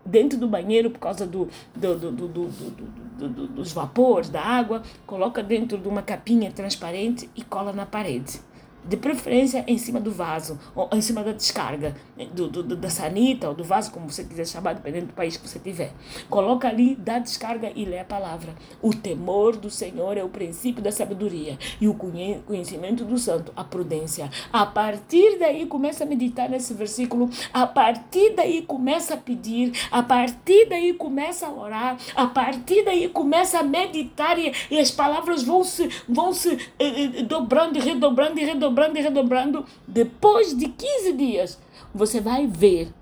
dentro 0.06 0.38
do 0.38 0.48
banheiro 0.48 0.92
por 0.92 1.00
causa 1.00 1.26
do, 1.26 1.48
do, 1.76 1.96
do, 1.98 2.12
do, 2.12 2.28
do, 2.28 2.48
do, 2.48 3.30
do 3.30 3.48
dos 3.48 3.72
vapores, 3.72 4.30
da 4.30 4.42
água, 4.42 4.84
coloca 5.08 5.42
dentro 5.42 5.78
de 5.78 5.88
uma 5.88 6.02
capinha 6.02 6.52
transparente 6.52 7.30
e 7.36 7.44
cola 7.44 7.74
na 7.74 7.86
parede 7.86 8.40
de 8.88 8.98
preferência 8.98 9.64
em 9.68 9.78
cima 9.78 10.00
do 10.00 10.12
vaso, 10.12 10.60
ou 10.76 10.90
em 10.94 11.02
cima 11.02 11.24
da 11.24 11.32
descarga, 11.32 11.96
do, 12.34 12.48
do, 12.48 12.76
da 12.76 12.90
sanita 12.90 13.50
ou 13.50 13.56
do 13.56 13.64
vaso, 13.64 13.92
como 13.92 14.10
você 14.10 14.24
quiser 14.24 14.46
chamar, 14.46 14.76
dependendo 14.76 15.08
do 15.08 15.14
país 15.14 15.36
que 15.38 15.48
você 15.48 15.60
tiver. 15.60 15.92
Coloca 16.30 16.68
ali, 16.68 16.96
dá 16.96 17.18
descarga 17.18 17.72
e 17.76 17.84
lê 17.84 18.00
a 18.00 18.06
palavra. 18.06 18.54
O 18.82 18.94
temor 18.94 19.56
do 19.58 19.70
Senhor 19.70 20.18
é 20.18 20.24
o 20.24 20.30
princípio 20.30 20.84
da 20.84 20.92
sabedoria 20.92 21.58
e 21.82 21.88
o 21.88 21.96
conhecimento 21.96 23.04
do 23.04 23.18
santo, 23.18 23.52
a 23.56 23.64
prudência. 23.64 24.30
A 24.54 24.66
partir 24.66 25.40
daí, 25.40 25.66
começa 25.66 26.04
a 26.04 26.08
meditar 26.08 26.50
nesse 26.50 26.74
versículo, 26.74 27.30
a 27.52 27.66
partir 27.66 28.36
daí, 28.36 28.62
começa 28.62 29.16
a 29.16 29.18
pedir, 29.18 29.72
a 29.90 30.04
partir 30.04 30.68
daí, 30.70 30.94
começa 30.94 31.48
a 31.48 31.52
orar, 31.52 31.98
a 32.16 32.28
partir 32.28 32.84
daí, 32.84 33.10
começa 33.10 33.60
a 33.60 33.64
meditar 33.64 34.38
e, 34.38 34.54
e 34.70 34.80
as 34.80 34.92
palavras 34.92 35.42
vão 35.42 35.64
se, 35.64 35.90
vão 36.08 36.32
se 36.32 36.54
eh, 36.78 37.20
eh 37.20 37.24
dobrando 37.24 37.78
e 37.78 37.82
redobrando 37.82 38.40
e 38.40 38.46
redobrando 38.46 38.75
redobrando 38.76 38.98
e 38.98 39.02
redobrando. 39.02 39.66
Depois 39.88 40.56
de 40.56 40.68
15 40.68 41.14
dias, 41.14 41.60
você 41.94 42.20
vai 42.20 42.46
ver 42.46 42.94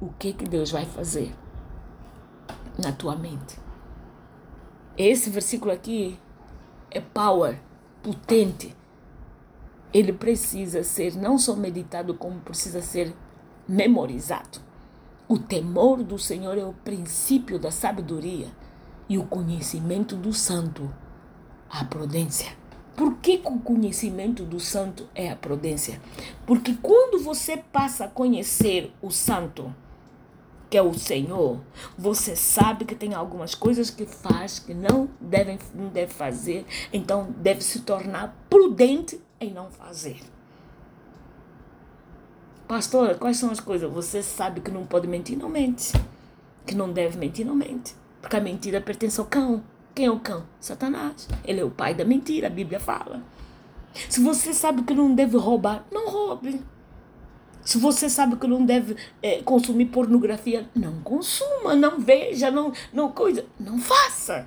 o 0.00 0.08
que, 0.18 0.32
que 0.32 0.44
Deus 0.44 0.70
vai 0.70 0.84
fazer 0.84 1.32
na 2.76 2.92
tua 2.92 3.16
mente. 3.16 3.58
Esse 4.96 5.30
versículo 5.30 5.70
aqui 5.70 6.18
é 6.90 7.00
power, 7.00 7.60
potente. 8.02 8.74
Ele 9.92 10.12
precisa 10.12 10.82
ser 10.82 11.16
não 11.16 11.38
só 11.38 11.54
meditado, 11.54 12.14
como 12.14 12.40
precisa 12.40 12.82
ser 12.82 13.14
memorizado. 13.66 14.60
O 15.28 15.38
temor 15.38 16.02
do 16.02 16.18
Senhor 16.18 16.58
é 16.58 16.64
o 16.64 16.72
princípio 16.72 17.58
da 17.58 17.70
sabedoria 17.70 18.48
e 19.08 19.18
o 19.18 19.24
conhecimento 19.24 20.16
do 20.16 20.32
santo, 20.32 20.90
a 21.70 21.84
prudência. 21.84 22.52
Por 22.98 23.14
que 23.18 23.40
o 23.44 23.60
conhecimento 23.60 24.42
do 24.42 24.58
santo 24.58 25.08
é 25.14 25.30
a 25.30 25.36
prudência? 25.36 26.00
Porque 26.44 26.74
quando 26.82 27.22
você 27.22 27.56
passa 27.56 28.06
a 28.06 28.08
conhecer 28.08 28.92
o 29.00 29.08
santo, 29.08 29.72
que 30.68 30.76
é 30.76 30.82
o 30.82 30.92
Senhor, 30.92 31.60
você 31.96 32.34
sabe 32.34 32.84
que 32.84 32.96
tem 32.96 33.14
algumas 33.14 33.54
coisas 33.54 33.88
que 33.88 34.04
faz 34.04 34.58
que 34.58 34.74
não 34.74 35.08
deve, 35.20 35.60
não 35.76 35.90
deve 35.90 36.12
fazer, 36.12 36.66
então 36.92 37.32
deve 37.38 37.60
se 37.60 37.82
tornar 37.82 38.36
prudente 38.50 39.20
em 39.40 39.52
não 39.52 39.70
fazer. 39.70 40.18
Pastor, 42.66 43.14
quais 43.14 43.36
são 43.36 43.52
as 43.52 43.60
coisas? 43.60 43.88
Você 43.92 44.24
sabe 44.24 44.60
que 44.60 44.72
não 44.72 44.84
pode 44.84 45.06
mentir, 45.06 45.38
não 45.38 45.48
mente. 45.48 45.92
Que 46.66 46.74
não 46.74 46.92
deve 46.92 47.16
mentir, 47.16 47.46
não 47.46 47.54
mente. 47.54 47.94
Porque 48.20 48.36
a 48.36 48.40
mentira 48.40 48.80
pertence 48.80 49.20
ao 49.20 49.26
cão. 49.26 49.62
Quem 49.98 50.06
é 50.06 50.10
o 50.12 50.20
cão? 50.20 50.44
Satanás. 50.60 51.28
Ele 51.44 51.58
é 51.58 51.64
o 51.64 51.72
pai 51.72 51.92
da 51.92 52.04
mentira, 52.04 52.46
a 52.46 52.50
Bíblia 52.50 52.78
fala. 52.78 53.20
Se 54.08 54.20
você 54.20 54.54
sabe 54.54 54.84
que 54.84 54.94
não 54.94 55.12
deve 55.12 55.36
roubar, 55.36 55.84
não 55.90 56.08
roube. 56.08 56.64
Se 57.62 57.78
você 57.78 58.08
sabe 58.08 58.36
que 58.36 58.46
não 58.46 58.64
deve 58.64 58.94
é, 59.20 59.42
consumir 59.42 59.86
pornografia, 59.86 60.70
não 60.72 61.00
consuma, 61.00 61.74
não 61.74 61.98
veja, 61.98 62.48
não, 62.48 62.72
não 62.92 63.10
coisa, 63.10 63.44
não 63.58 63.76
faça. 63.80 64.46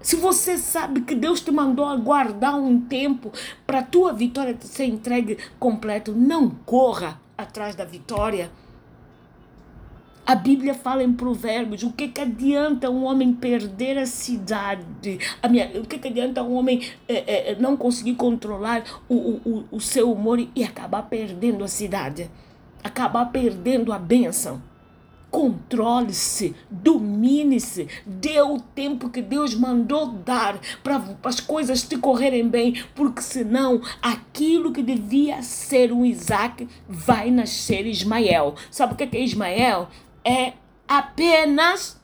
Se 0.00 0.14
você 0.14 0.56
sabe 0.56 1.00
que 1.00 1.16
Deus 1.16 1.40
te 1.40 1.50
mandou 1.50 1.86
aguardar 1.86 2.54
um 2.54 2.82
tempo 2.82 3.32
para 3.66 3.80
a 3.80 3.84
tua 3.84 4.12
vitória 4.12 4.56
ser 4.60 4.84
entregue 4.84 5.38
completo, 5.58 6.12
não 6.12 6.50
corra 6.50 7.20
atrás 7.36 7.74
da 7.74 7.84
vitória. 7.84 8.48
A 10.26 10.34
Bíblia 10.34 10.72
fala 10.72 11.02
em 11.02 11.12
provérbios, 11.12 11.82
o 11.82 11.92
que, 11.92 12.08
que 12.08 12.20
adianta 12.22 12.88
um 12.88 13.04
homem 13.04 13.34
perder 13.34 13.98
a 13.98 14.06
cidade? 14.06 15.18
A 15.42 15.48
minha, 15.48 15.70
o 15.74 15.86
que, 15.86 15.98
que 15.98 16.08
adianta 16.08 16.42
um 16.42 16.54
homem 16.54 16.80
é, 17.06 17.50
é, 17.50 17.56
não 17.56 17.76
conseguir 17.76 18.14
controlar 18.14 18.84
o, 19.06 19.14
o, 19.14 19.64
o 19.70 19.80
seu 19.80 20.10
humor 20.10 20.40
e 20.56 20.64
acabar 20.64 21.02
perdendo 21.02 21.62
a 21.62 21.68
cidade? 21.68 22.30
Acabar 22.82 23.26
perdendo 23.26 23.92
a 23.92 23.98
bênção? 23.98 24.62
Controle-se, 25.30 26.54
domine-se, 26.70 27.88
dê 28.06 28.40
o 28.40 28.60
tempo 28.60 29.10
que 29.10 29.20
Deus 29.20 29.52
mandou 29.52 30.06
dar 30.06 30.58
para 30.82 31.02
as 31.24 31.40
coisas 31.40 31.82
te 31.82 31.98
correrem 31.98 32.48
bem, 32.48 32.82
porque 32.94 33.20
senão 33.20 33.82
aquilo 34.00 34.72
que 34.72 34.80
devia 34.80 35.42
ser 35.42 35.92
um 35.92 36.04
Isaac 36.04 36.68
vai 36.88 37.32
nascer 37.32 37.84
Ismael. 37.84 38.54
Sabe 38.70 38.94
o 38.94 38.96
que 38.96 39.16
é 39.16 39.20
Ismael? 39.20 39.88
É 40.24 40.54
apenas 40.88 42.00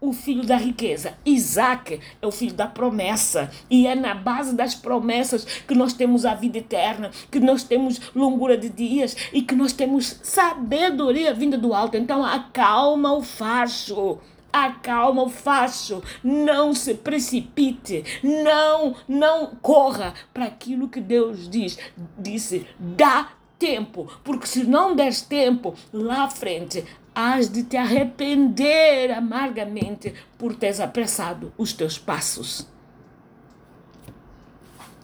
o 0.00 0.12
filho 0.12 0.44
da 0.44 0.56
riqueza. 0.56 1.14
Isaac 1.24 2.00
é 2.20 2.26
o 2.26 2.32
filho 2.32 2.54
da 2.54 2.66
promessa. 2.66 3.50
E 3.68 3.86
é 3.86 3.94
na 3.94 4.14
base 4.14 4.54
das 4.54 4.74
promessas 4.74 5.44
que 5.44 5.74
nós 5.74 5.92
temos 5.92 6.24
a 6.24 6.34
vida 6.34 6.58
eterna, 6.58 7.10
que 7.30 7.38
nós 7.38 7.62
temos 7.62 8.00
longura 8.14 8.56
de 8.56 8.68
dias 8.68 9.14
e 9.32 9.42
que 9.42 9.54
nós 9.54 9.72
temos 9.72 10.18
sabedoria 10.22 11.34
vinda 11.34 11.58
do 11.58 11.74
alto. 11.74 11.96
Então 11.96 12.24
acalma 12.24 13.12
o 13.12 13.22
facho. 13.22 14.18
Acalma 14.52 15.22
o 15.22 15.28
facho, 15.28 16.02
não 16.24 16.74
se 16.74 16.94
precipite, 16.94 18.02
não, 18.20 18.96
não 19.06 19.54
corra 19.62 20.12
para 20.34 20.46
aquilo 20.46 20.88
que 20.88 21.00
Deus 21.00 21.48
diz. 21.48 21.78
Disse, 22.18 22.66
dá 22.76 23.28
tempo, 23.60 24.10
porque 24.24 24.46
se 24.46 24.64
não 24.64 24.96
deres 24.96 25.20
tempo, 25.20 25.74
lá 25.92 26.24
à 26.24 26.28
frente 26.28 26.84
has 27.14 27.48
de 27.50 27.64
te 27.64 27.76
arrepender 27.76 29.10
amargamente 29.10 30.14
por 30.38 30.54
teres 30.54 30.80
apressado 30.80 31.52
os 31.58 31.72
teus 31.72 31.98
passos. 31.98 32.66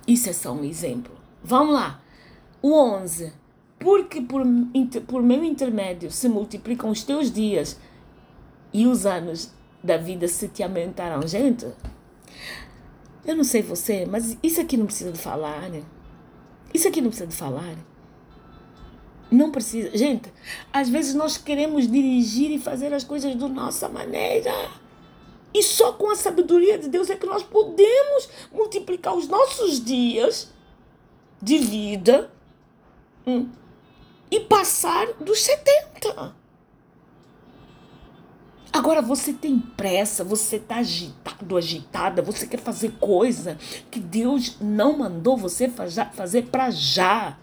Isso 0.07 0.31
é 0.31 0.33
só 0.33 0.53
um 0.53 0.65
exemplo. 0.65 1.15
Vamos 1.43 1.75
lá. 1.75 2.01
O 2.63 2.73
11. 2.73 3.33
Porque 3.79 4.21
por, 4.21 4.43
por 5.07 5.23
meu 5.23 5.45
intermédio 5.45 6.11
se 6.11 6.29
multiplicam 6.29 6.91
os 6.91 7.03
teus 7.03 7.31
dias 7.31 7.79
e 8.73 8.87
os 8.87 9.05
anos 9.05 9.53
da 9.83 9.97
vida 9.97 10.27
se 10.29 10.49
te 10.49 10.63
aumentarão. 10.63 11.27
Gente, 11.27 11.67
eu 13.25 13.37
não 13.37 13.45
sei 13.45 13.63
você, 13.63 14.07
mas 14.07 14.37
isso 14.43 14.61
aqui 14.61 14.77
não 14.77 14.87
precisa 14.87 15.13
de 15.13 15.19
falar. 15.19 15.69
Né? 15.69 15.83
Isso 16.73 16.89
aqui 16.89 17.01
não 17.01 17.09
precisa 17.09 17.29
de 17.29 17.37
falar. 17.37 17.77
Não 19.31 19.51
precisa. 19.51 19.97
Gente, 19.97 20.33
às 20.73 20.89
vezes 20.89 21.15
nós 21.15 21.37
queremos 21.37 21.91
dirigir 21.91 22.51
e 22.51 22.59
fazer 22.59 22.93
as 22.95 23.05
coisas 23.05 23.35
da 23.35 23.49
nossa 23.49 23.89
maneira. 23.89 24.53
E 25.53 25.63
só 25.63 25.93
com 25.93 26.11
a 26.11 26.15
sabedoria 26.15 26.79
de 26.79 26.89
Deus 26.89 27.09
é 27.11 27.17
que 27.17 27.27
nós 27.27 27.43
podemos 27.43 28.29
multiplicar 28.53 29.15
os 29.15 29.27
nossos 29.27 29.83
dias 29.83 30.53
de 31.41 31.59
vida 31.59 32.31
hum, 33.27 33.49
e 34.31 34.41
passar 34.41 35.07
dos 35.15 35.41
70. 35.43 36.35
Agora 38.73 39.01
você 39.01 39.33
tem 39.33 39.59
pressa, 39.59 40.23
você 40.23 40.57
está 40.57 40.77
agitado, 40.77 41.57
agitada, 41.57 42.21
você 42.21 42.47
quer 42.47 42.61
fazer 42.61 42.93
coisa 43.01 43.57
que 43.91 43.99
Deus 43.99 44.59
não 44.61 44.99
mandou 44.99 45.35
você 45.37 45.73
fazer 46.13 46.43
para 46.43 46.71
já. 46.71 47.39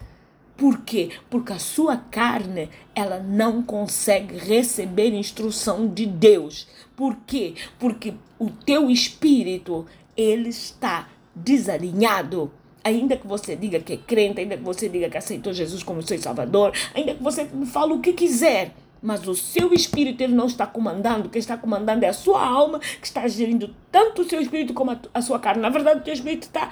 Por 0.56 0.82
quê? 0.82 1.10
Porque 1.30 1.52
a 1.52 1.60
sua 1.60 1.98
carne, 1.98 2.70
ela 2.94 3.20
não 3.20 3.64
consegue 3.64 4.38
receber 4.38 5.14
instrução 5.14 5.88
de 5.88 6.06
Deus. 6.06 6.68
Por 6.96 7.18
quê? 7.26 7.56
Porque 7.80 8.14
o 8.38 8.50
teu 8.50 8.90
espírito, 8.90 9.86
ele 10.16 10.50
está 10.50 11.10
desalinhado. 11.36 12.52
Ainda 12.84 13.18
que 13.18 13.26
você 13.26 13.56
diga 13.56 13.80
que 13.80 13.94
é 13.94 13.98
crente, 13.98 14.42
ainda 14.42 14.58
que 14.58 14.64
você 14.64 14.90
diga 14.90 15.10
que 15.10 15.18
aceitou 15.18 15.54
Jesus 15.54 15.82
como 15.82 16.02
seu 16.02 16.20
salvador, 16.20 16.74
ainda 16.94 17.16
que 17.16 17.24
você 17.24 17.48
fale 17.66 17.94
o 17.94 18.00
que 18.00 18.14
quiser, 18.14 18.74
mas 19.02 19.28
o 19.28 19.36
seu 19.36 19.74
espírito 19.74 20.22
ele 20.22 20.34
não 20.34 20.46
está 20.46 20.66
comandando, 20.66 21.30
quem 21.30 21.40
está 21.40 21.58
comandando 21.58 22.06
é 22.06 22.10
a 22.10 22.14
sua 22.14 22.46
alma, 22.46 22.80
que 22.80 23.06
está 23.06 23.28
gerindo 23.28 23.76
tanto 23.92 24.22
o 24.22 24.30
seu 24.30 24.42
espírito 24.42 24.74
como 24.74 24.98
a, 25.14 25.22
sua 25.22 25.40
carne. 25.40 25.62
Na 25.62 25.70
verdade, 25.70 26.00
o 26.00 26.04
teu 26.04 26.14
espírito 26.14 26.44
está 26.44 26.72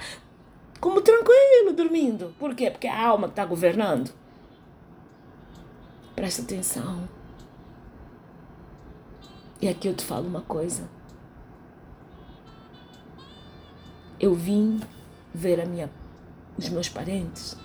como 0.82 1.00
tranquilo, 1.00 1.72
dormindo. 1.76 2.34
Por 2.40 2.56
quê? 2.56 2.68
Porque 2.68 2.88
é 2.88 2.90
a 2.90 3.06
alma 3.06 3.28
que 3.28 3.34
está 3.34 3.44
governando. 3.44 4.12
Presta 6.16 6.42
atenção. 6.42 7.08
E 9.60 9.68
aqui 9.68 9.86
eu 9.86 9.94
te 9.94 10.04
falo 10.04 10.26
uma 10.26 10.40
coisa. 10.40 10.90
Eu 14.18 14.34
vim 14.34 14.80
ver 15.32 15.60
a 15.60 15.66
minha, 15.66 15.88
os 16.58 16.68
meus 16.68 16.88
parentes. 16.88 17.56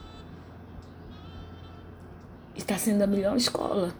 Está 2.56 2.78
sendo 2.78 3.02
a 3.02 3.08
melhor 3.08 3.36
escola. 3.36 3.96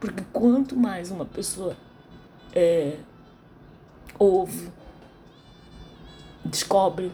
Porque 0.00 0.24
quanto 0.32 0.74
mais 0.74 1.12
uma 1.12 1.24
pessoa 1.24 1.76
é, 2.52 2.98
ouve, 4.18 4.68
descobre, 6.44 7.12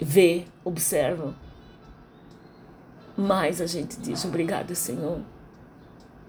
vê, 0.00 0.44
observa, 0.64 1.34
mais 3.16 3.60
a 3.60 3.66
gente 3.66 3.96
diz 4.00 4.24
obrigada, 4.24 4.74
Senhor, 4.74 5.20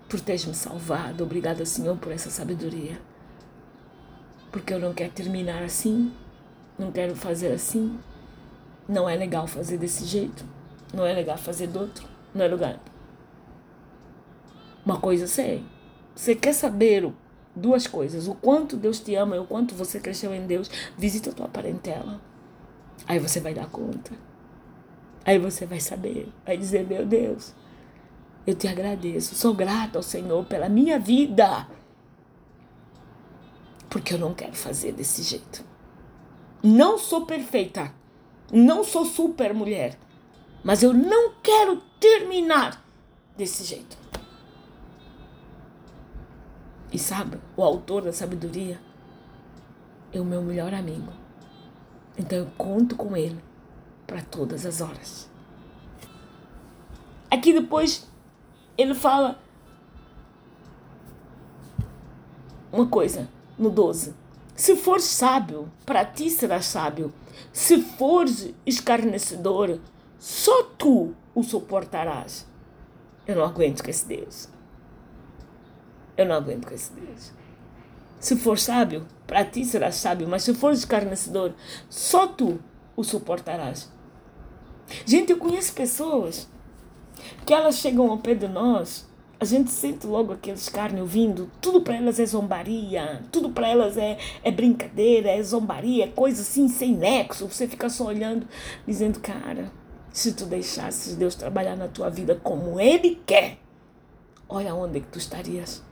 por 0.07 0.19
teres 0.19 0.45
me 0.45 0.53
salvado, 0.53 1.23
obrigada, 1.23 1.65
Senhor, 1.65 1.97
por 1.97 2.11
essa 2.11 2.29
sabedoria. 2.29 2.99
Porque 4.51 4.73
eu 4.73 4.79
não 4.79 4.93
quero 4.93 5.11
terminar 5.11 5.63
assim, 5.63 6.13
não 6.77 6.91
quero 6.91 7.15
fazer 7.15 7.51
assim. 7.51 7.97
Não 8.87 9.09
é 9.09 9.15
legal 9.15 9.47
fazer 9.47 9.77
desse 9.77 10.05
jeito, 10.05 10.45
não 10.93 11.05
é 11.05 11.11
legal 11.11 11.37
fazer 11.37 11.67
do 11.67 11.79
outro, 11.79 12.07
não 12.33 12.45
é 12.45 12.47
lugar. 12.47 12.79
Uma 14.85 14.99
coisa 14.99 15.25
sei, 15.25 15.65
você 16.15 16.35
quer 16.35 16.53
saber 16.53 17.11
duas 17.55 17.87
coisas, 17.87 18.27
o 18.27 18.35
quanto 18.35 18.77
Deus 18.77 18.99
te 18.99 19.15
ama 19.15 19.35
e 19.35 19.39
o 19.39 19.45
quanto 19.45 19.73
você 19.73 19.99
cresceu 19.99 20.35
em 20.35 20.45
Deus, 20.45 20.69
visita 20.95 21.31
a 21.31 21.33
tua 21.33 21.47
parentela. 21.47 22.21
Aí 23.07 23.19
você 23.19 23.39
vai 23.39 23.53
dar 23.53 23.67
conta. 23.67 24.11
Aí 25.25 25.39
você 25.39 25.65
vai 25.65 25.79
saber, 25.79 26.31
vai 26.45 26.57
dizer: 26.57 26.85
Meu 26.85 27.05
Deus, 27.05 27.53
eu 28.45 28.55
te 28.55 28.67
agradeço, 28.67 29.35
sou 29.35 29.53
grata 29.53 29.97
ao 29.97 30.03
Senhor 30.03 30.45
pela 30.45 30.69
minha 30.69 30.99
vida. 30.99 31.67
Porque 33.89 34.13
eu 34.13 34.19
não 34.19 34.33
quero 34.33 34.53
fazer 34.53 34.91
desse 34.91 35.23
jeito. 35.23 35.63
Não 36.61 36.97
sou 36.97 37.25
perfeita, 37.25 37.93
não 38.51 38.83
sou 38.83 39.05
super 39.05 39.53
mulher, 39.53 39.97
mas 40.63 40.83
eu 40.83 40.93
não 40.93 41.33
quero 41.41 41.81
terminar 41.99 42.83
desse 43.37 43.63
jeito. 43.63 43.97
E 46.91 46.99
sabe, 46.99 47.39
o 47.57 47.63
autor 47.63 48.03
da 48.03 48.13
sabedoria 48.13 48.79
é 50.13 50.19
o 50.19 50.25
meu 50.25 50.41
melhor 50.41 50.73
amigo. 50.73 51.24
Então 52.17 52.39
eu 52.39 52.47
conto 52.57 52.95
com 52.95 53.15
ele 53.15 53.39
para 54.07 54.21
todas 54.21 54.65
as 54.65 54.81
horas. 54.81 55.29
Aqui 57.29 57.53
depois 57.53 58.07
ele 58.77 58.93
fala 58.93 59.39
uma 62.71 62.87
coisa 62.87 63.27
no 63.57 63.69
12. 63.69 64.13
Se 64.55 64.75
fores 64.75 65.03
sábio, 65.03 65.69
para 65.85 66.05
ti 66.05 66.29
serás 66.29 66.65
sábio. 66.65 67.13
Se 67.51 67.81
fores 67.81 68.53
escarnecedor, 68.65 69.79
só 70.17 70.63
tu 70.63 71.13
o 71.33 71.43
suportarás. 71.43 72.47
Eu 73.27 73.35
não 73.35 73.43
aguento 73.43 73.83
com 73.83 73.89
esse 73.89 74.05
Deus. 74.05 74.47
Eu 76.15 76.25
não 76.25 76.35
aguento 76.35 76.67
com 76.67 76.73
esse 76.73 76.91
Deus. 76.93 77.33
Se 78.25 78.35
for 78.35 78.57
sábio, 78.57 79.05
para 79.27 79.45
ti 79.45 79.63
serás 79.63 79.97
sábio, 79.97 80.27
mas 80.27 80.41
se 80.41 80.51
for 80.51 80.73
escarnecedor, 80.73 81.53
só 81.87 82.25
tu 82.25 82.59
o 82.95 83.03
suportarás. 83.03 83.87
Gente, 85.05 85.31
eu 85.31 85.37
conheço 85.37 85.75
pessoas 85.75 86.49
que 87.45 87.53
elas 87.53 87.77
chegam 87.77 88.09
ao 88.09 88.17
pé 88.17 88.33
de 88.33 88.47
nós, 88.47 89.07
a 89.39 89.45
gente 89.45 89.69
sente 89.69 90.07
logo 90.07 90.33
aquele 90.33 90.57
escárnio 90.57 91.05
vindo, 91.05 91.51
tudo 91.61 91.81
para 91.81 91.97
elas 91.97 92.19
é 92.19 92.25
zombaria, 92.25 93.21
tudo 93.31 93.51
para 93.51 93.67
elas 93.67 93.95
é, 93.95 94.17
é 94.43 94.49
brincadeira, 94.49 95.29
é 95.29 95.43
zombaria, 95.43 96.05
é 96.05 96.07
coisa 96.07 96.41
assim 96.41 96.67
sem 96.67 96.95
nexo. 96.95 97.47
Você 97.47 97.67
fica 97.67 97.89
só 97.89 98.05
olhando, 98.05 98.47
dizendo, 98.87 99.19
cara, 99.19 99.71
se 100.11 100.33
tu 100.33 100.47
deixasses 100.47 101.15
Deus 101.15 101.35
trabalhar 101.35 101.75
na 101.75 101.87
tua 101.87 102.09
vida 102.09 102.33
como 102.41 102.79
Ele 102.79 103.21
quer, 103.23 103.59
olha 104.49 104.73
onde 104.73 104.97
é 104.97 105.01
que 105.01 105.09
tu 105.09 105.19
estarias. 105.19 105.83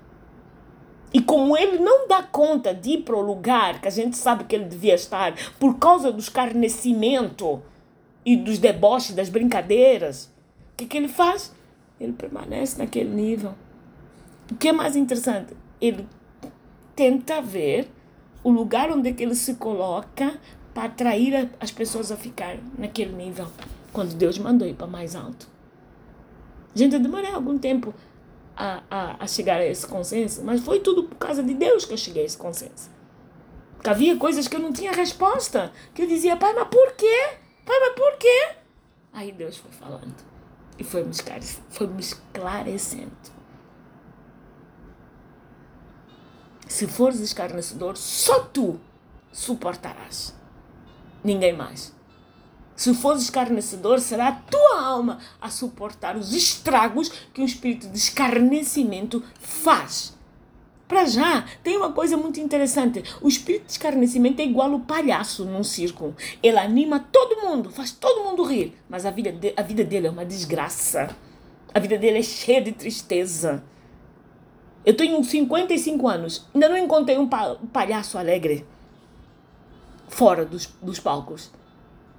E 1.13 1.21
como 1.21 1.56
ele 1.56 1.78
não 1.78 2.08
dá 2.08 2.23
conta 2.23 2.73
de 2.73 2.91
ir 2.91 3.04
para 3.04 3.15
o 3.15 3.21
lugar 3.21 3.80
que 3.80 3.88
a 3.88 3.91
gente 3.91 4.17
sabe 4.17 4.45
que 4.45 4.56
ele 4.56 4.65
devia 4.65 4.95
estar 4.95 5.34
por 5.60 5.78
causa 5.78 6.12
do 6.12 6.19
escarnecimento 6.19 7.62
e 8.26 8.36
dos 8.36 8.58
deboches, 8.58 9.15
das 9.15 9.30
brincadeiras, 9.30 10.32
o 10.73 10.78
que, 10.78 10.86
que 10.86 10.97
ele 10.97 11.08
faz? 11.08 11.54
Ele 11.99 12.13
permanece 12.13 12.80
naquele 12.80 13.10
nível. 13.10 13.54
O 14.52 14.56
que 14.56 14.69
é 14.69 14.71
mais 14.71 14.95
interessante? 14.95 15.54
Ele 15.80 16.08
tenta 16.95 17.41
ver 17.41 17.88
o 18.43 18.49
lugar 18.49 18.91
onde 18.91 19.10
é 19.10 19.13
que 19.13 19.21
ele 19.21 19.36
se 19.36 19.56
coloca 19.56 20.39
para 20.73 20.86
atrair 20.86 21.49
as 21.60 21.71
pessoas 21.71 22.12
a 22.12 22.17
ficar 22.17 22.58
naquele 22.78 23.13
nível, 23.13 23.47
quando 23.91 24.15
Deus 24.15 24.39
mandou 24.39 24.67
ir 24.67 24.73
para 24.73 24.88
mais 24.88 25.15
alto. 25.15 25.47
Gente, 26.73 26.95
eu 26.95 26.99
demorei 26.99 27.32
algum 27.32 27.58
tempo 27.58 27.93
a, 28.56 28.84
a, 28.89 29.24
a 29.24 29.28
chegar 29.28 29.58
a 29.58 29.66
esse 29.66 29.86
consenso, 29.88 30.44
mas 30.44 30.62
foi 30.62 30.80
tudo 30.80 31.04
por 31.04 31.16
causa 31.18 31.44
de 31.44 31.54
Deus 31.54 31.86
que 31.86 31.94
eu 31.94 31.98
cheguei 31.98 32.24
a 32.24 32.26
esse 32.26 32.38
consenso. 32.38 32.89
Porque 33.76 33.89
havia 33.89 34.16
coisas 34.18 34.48
que 34.48 34.56
eu 34.56 34.60
não 34.60 34.72
tinha 34.72 34.92
resposta, 34.92 35.72
que 35.94 36.04
eu 36.04 36.08
dizia, 36.08 36.38
pai, 36.38 36.54
mas 36.54 36.68
por 36.68 36.94
quê? 36.94 37.38
Pai, 37.66 37.80
mas 37.80 37.94
por 37.96 38.18
quê? 38.18 38.56
Aí 39.12 39.32
Deus 39.32 39.58
foi 39.58 39.72
falando 39.72 40.16
e 40.78 40.84
foi 40.84 41.04
me, 41.04 41.13
foi 41.70 41.88
me 41.88 42.00
esclarecendo. 42.00 43.12
Se 46.68 46.88
fores 46.88 47.20
escarnecedor, 47.20 47.96
só 47.98 48.39
tu 48.39 48.80
suportarás. 49.32 50.34
Ninguém 51.24 51.54
mais. 51.54 51.94
Se 52.76 52.94
fores 52.94 53.24
escarnecedor, 53.24 54.00
será 54.00 54.30
a 54.30 54.32
tua 54.32 54.82
alma 54.82 55.20
a 55.40 55.50
suportar 55.50 56.18
os 56.18 56.34
estragos 56.34 57.10
que 57.34 57.42
o 57.42 57.46
espírito 57.46 57.88
de 57.88 57.98
escarnecimento 57.98 59.24
faz. 59.40 60.14
Para 60.88 61.06
já, 61.06 61.46
tem 61.64 61.78
uma 61.78 61.92
coisa 61.92 62.18
muito 62.18 62.40
interessante. 62.40 63.04
O 63.22 63.28
espírito 63.28 63.66
de 63.66 63.72
escarnecimento 63.72 64.42
é 64.42 64.46
igual 64.46 64.74
o 64.74 64.80
palhaço 64.80 65.46
num 65.46 65.64
circo. 65.64 66.16
Ele 66.42 66.58
anima 66.58 67.00
todo 67.00 67.42
mundo, 67.42 67.72
faz 67.72 67.92
todo 67.92 68.24
mundo 68.24 68.44
rir. 68.44 68.76
Mas 68.90 69.06
a 69.06 69.12
vida, 69.12 69.32
de, 69.32 69.54
a 69.56 69.62
vida 69.62 69.84
dele 69.84 70.08
é 70.08 70.10
uma 70.10 70.26
desgraça. 70.26 71.16
A 71.74 71.80
vida 71.80 71.97
dele 71.97 72.20
é 72.20 72.24
cheia 72.24 72.62
de 72.62 72.72
tristeza. 72.72 73.64
Eu 74.86 74.95
tenho 74.95 75.24
55 75.24 76.08
anos, 76.08 76.45
ainda 76.54 76.68
não 76.68 76.78
encontrei 76.78 77.18
um 77.18 77.30
palhaço 77.72 78.18
alegre 78.18 78.66
fora 80.10 80.45
dos, 80.45 80.68
dos 80.82 81.00
palcos 81.00 81.50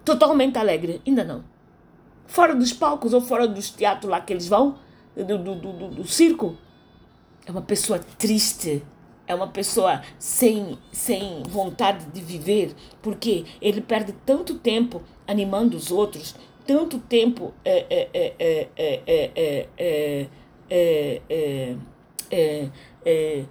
totalmente 0.04 0.58
alegre. 0.58 1.00
Ainda 1.06 1.24
não. 1.24 1.44
Fora 2.26 2.54
dos 2.54 2.72
palcos 2.72 3.12
ou 3.12 3.20
fora 3.20 3.46
dos 3.46 3.70
teatros 3.70 4.10
lá 4.10 4.20
que 4.20 4.32
eles 4.32 4.48
vão, 4.48 4.78
do, 5.16 5.38
do, 5.38 5.54
do, 5.54 5.88
do 5.90 6.06
circo, 6.06 6.56
é 7.46 7.50
uma 7.50 7.62
pessoa 7.62 7.98
triste. 7.98 8.82
É 9.26 9.34
uma 9.34 9.48
pessoa 9.48 10.02
sem, 10.18 10.78
sem 10.92 11.42
vontade 11.48 12.04
de 12.12 12.20
viver, 12.20 12.74
porque 13.00 13.46
ele 13.58 13.80
perde 13.80 14.12
tanto 14.26 14.58
tempo 14.58 15.02
animando 15.26 15.78
os 15.78 15.90
outros, 15.90 16.34
tanto 16.66 16.98
tempo 16.98 17.54
é, 17.64 17.86
é, 17.88 18.36
é, 18.38 18.66
é, 20.68 21.20
é, 22.30 22.68
é 23.06 23.44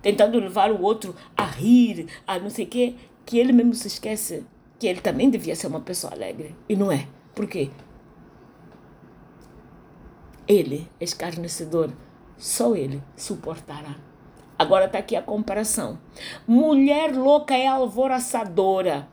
tentando 0.00 0.38
levar 0.38 0.70
o 0.70 0.80
outro 0.80 1.16
a 1.36 1.44
rir, 1.44 2.06
a 2.24 2.38
não 2.38 2.48
sei 2.48 2.64
o 2.64 2.68
quê, 2.68 2.94
que 3.24 3.38
ele 3.38 3.52
mesmo 3.52 3.74
se 3.74 3.88
esquece 3.88 4.46
que 4.78 4.86
ele 4.86 5.00
também 5.00 5.30
devia 5.30 5.56
ser 5.56 5.66
uma 5.66 5.80
pessoa 5.80 6.12
alegre. 6.12 6.54
E 6.68 6.76
não 6.76 6.90
é. 6.90 7.06
Por 7.34 7.46
quê? 7.46 7.70
Ele, 10.46 10.88
escarnecedor, 11.00 11.90
só 12.36 12.74
ele 12.76 13.02
suportará. 13.16 13.96
Agora 14.58 14.86
está 14.86 14.98
aqui 14.98 15.16
a 15.16 15.22
comparação. 15.22 15.98
Mulher 16.46 17.14
louca 17.14 17.54
é 17.54 17.66
alvoroçadora 17.66 19.08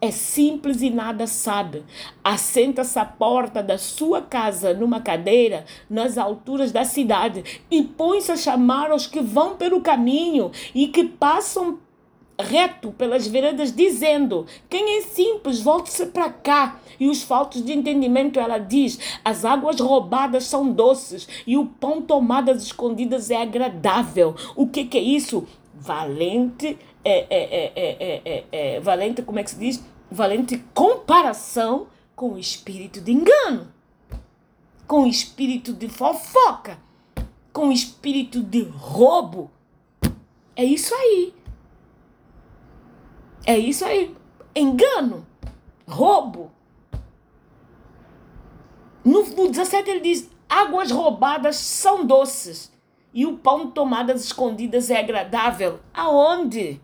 é 0.00 0.10
simples 0.10 0.80
e 0.80 0.88
nada 0.88 1.26
sabe. 1.26 1.84
Assenta-se 2.24 2.98
à 2.98 3.04
porta 3.04 3.62
da 3.62 3.76
sua 3.76 4.22
casa 4.22 4.72
numa 4.72 5.00
cadeira 5.00 5.66
nas 5.90 6.16
alturas 6.16 6.72
da 6.72 6.84
cidade 6.84 7.62
e 7.70 7.82
põe-se 7.82 8.32
a 8.32 8.36
chamar 8.36 8.90
os 8.92 9.06
que 9.06 9.20
vão 9.20 9.56
pelo 9.56 9.82
caminho 9.82 10.50
e 10.74 10.88
que 10.88 11.04
passam 11.04 11.78
reto 12.40 12.92
pelas 12.92 13.26
veredas, 13.26 13.74
dizendo: 13.74 14.46
Quem 14.68 14.98
é 14.98 15.02
simples, 15.02 15.60
volte-se 15.60 16.06
para 16.06 16.30
cá. 16.30 16.80
E 16.98 17.08
os 17.08 17.22
faltos 17.22 17.64
de 17.64 17.72
entendimento, 17.72 18.38
ela 18.38 18.58
diz: 18.58 18.98
As 19.24 19.44
águas 19.44 19.80
roubadas 19.80 20.44
são 20.44 20.72
doces 20.72 21.28
e 21.46 21.56
o 21.56 21.66
pão 21.66 22.02
tomado 22.02 22.50
às 22.50 22.62
escondidas 22.62 23.30
é 23.30 23.40
agradável. 23.40 24.34
O 24.54 24.66
que, 24.66 24.84
que 24.84 24.98
é 24.98 25.02
isso? 25.02 25.46
Valente 25.74 26.76
é, 27.04 27.26
é, 27.30 27.72
é, 27.74 28.22
é, 28.24 28.44
é, 28.52 28.80
valente, 28.80 29.22
como 29.22 29.38
é 29.38 29.42
que 29.42 29.50
se 29.50 29.58
diz? 29.58 29.82
Valente 30.10 30.62
comparação 30.74 31.86
com 32.14 32.34
o 32.34 32.38
espírito 32.38 33.00
de 33.00 33.12
engano, 33.12 33.72
com 34.86 35.04
o 35.04 35.06
espírito 35.06 35.72
de 35.72 35.88
fofoca, 35.88 36.78
com 37.52 37.68
o 37.68 37.72
espírito 37.72 38.42
de 38.42 38.62
roubo. 38.62 39.50
É 40.54 40.64
isso 40.64 40.94
aí. 40.94 41.32
É 43.50 43.58
isso 43.58 43.84
aí. 43.84 44.14
Engano, 44.54 45.26
roubo. 45.84 46.52
No, 49.04 49.24
no 49.24 49.48
17 49.50 49.90
ele 49.90 49.98
diz: 49.98 50.30
águas 50.48 50.92
roubadas 50.92 51.56
são 51.56 52.06
doces 52.06 52.72
e 53.12 53.26
o 53.26 53.38
pão 53.38 53.68
tomado 53.68 54.12
às 54.12 54.22
escondidas 54.22 54.88
é 54.88 55.00
agradável. 55.00 55.80
Aonde? 55.92 56.80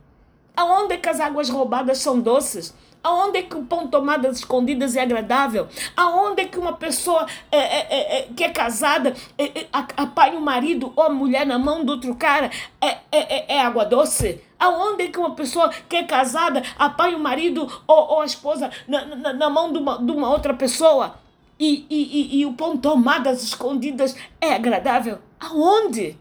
Aonde 0.57 0.95
é 0.95 0.99
que 0.99 1.09
as 1.09 1.21
águas 1.21 1.49
roubadas 1.49 1.99
são 1.99 2.19
doces? 2.19 2.75
Aonde 3.07 3.39
é 3.39 3.43
que 3.43 3.57
o 3.57 3.63
pão 3.63 3.87
tomado 3.87 4.27
às 4.27 4.39
escondidas 4.39 4.97
é 4.97 5.03
agradável? 5.03 5.69
Aonde 5.97 6.43
é 6.43 6.45
que 6.47 6.59
uma 6.59 6.73
pessoa 6.73 7.25
é, 7.53 7.59
é, 7.59 7.87
é, 7.89 8.19
é 8.19 8.29
que 8.35 8.43
é 8.43 8.49
casada 8.49 9.15
é, 9.39 9.61
é, 9.61 9.69
apanha 9.97 10.37
o 10.37 10.41
marido 10.41 10.93
ou 10.97 11.05
a 11.05 11.09
mulher 11.09 11.47
na 11.47 11.57
mão 11.57 11.85
do 11.85 11.93
outro 11.93 12.17
cara 12.17 12.51
é, 12.81 12.97
é, 13.13 13.55
é 13.55 13.61
água 13.61 13.85
doce? 13.85 14.43
Aonde 14.59 15.05
é 15.05 15.09
que 15.09 15.21
uma 15.21 15.37
pessoa 15.37 15.71
que 15.89 15.95
é 15.95 16.03
casada 16.03 16.65
apanha 16.77 17.17
o 17.17 17.21
marido 17.21 17.71
ou, 17.87 18.09
ou 18.09 18.21
a 18.23 18.27
esposa 18.27 18.73
na, 18.89 19.05
na, 19.05 19.33
na 19.33 19.51
mão 19.51 19.73
de 19.73 19.79
uma, 19.79 20.05
de 20.05 20.11
uma 20.11 20.29
outra 20.29 20.53
pessoa? 20.53 21.15
E, 21.61 21.87
e, 21.89 22.39
e, 22.39 22.41
e 22.41 22.47
o 22.47 22.55
pão 22.55 22.77
tomado 22.77 23.29
às 23.29 23.41
escondidas 23.41 24.17
é 24.41 24.53
agradável? 24.53 25.21
Aonde? 25.39 26.19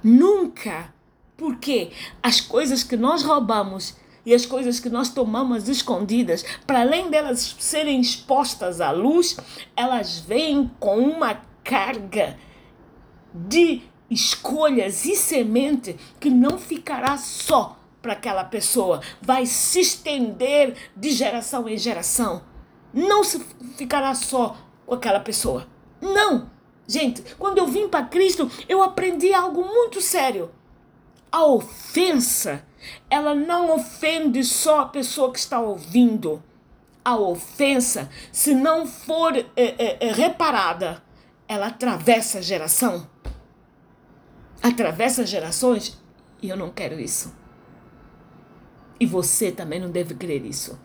Nunca. 0.00 0.94
Porque 1.36 1.90
as 2.22 2.40
coisas 2.40 2.84
que 2.84 2.96
nós 2.96 3.24
roubamos 3.24 4.00
e 4.24 4.34
as 4.34 4.46
coisas 4.46 4.78
que 4.78 4.88
nós 4.88 5.08
tomamos 5.08 5.68
escondidas, 5.68 6.44
para 6.66 6.80
além 6.80 7.10
delas 7.10 7.56
serem 7.58 8.00
expostas 8.00 8.80
à 8.80 8.90
luz, 8.90 9.36
elas 9.76 10.20
vêm 10.20 10.70
com 10.78 10.98
uma 10.98 11.40
carga 11.64 12.38
de 13.34 13.82
escolhas 14.10 15.04
e 15.04 15.16
semente 15.16 15.96
que 16.20 16.30
não 16.30 16.58
ficará 16.58 17.16
só 17.16 17.78
para 18.00 18.12
aquela 18.14 18.44
pessoa, 18.44 19.00
vai 19.20 19.46
se 19.46 19.80
estender 19.80 20.74
de 20.96 21.10
geração 21.10 21.68
em 21.68 21.78
geração. 21.78 22.42
Não 22.92 23.22
se 23.22 23.38
ficará 23.76 24.14
só 24.14 24.56
com 24.84 24.94
aquela 24.94 25.20
pessoa. 25.20 25.66
Não! 26.00 26.50
Gente, 26.86 27.22
quando 27.38 27.58
eu 27.58 27.66
vim 27.66 27.88
para 27.88 28.04
Cristo, 28.04 28.50
eu 28.68 28.82
aprendi 28.82 29.32
algo 29.32 29.64
muito 29.64 30.00
sério. 30.00 30.50
A 31.30 31.46
ofensa, 31.46 32.66
ela 33.08 33.34
não 33.34 33.74
ofende 33.74 34.42
só 34.44 34.80
a 34.80 34.86
pessoa 34.86 35.32
que 35.32 35.38
está 35.38 35.60
ouvindo. 35.60 36.42
A 37.04 37.16
ofensa, 37.16 38.08
se 38.30 38.54
não 38.54 38.86
for 38.86 39.36
é, 39.36 39.46
é, 39.56 40.08
é, 40.08 40.12
reparada, 40.12 41.02
ela 41.48 41.66
atravessa 41.66 42.38
a 42.38 42.42
geração. 42.42 43.08
Atravessa 44.62 45.26
gerações 45.26 46.00
e 46.40 46.48
eu 46.48 46.56
não 46.56 46.70
quero 46.70 47.00
isso. 47.00 47.34
E 49.00 49.06
você 49.06 49.50
também 49.50 49.80
não 49.80 49.90
deve 49.90 50.14
querer 50.14 50.44
isso. 50.46 50.78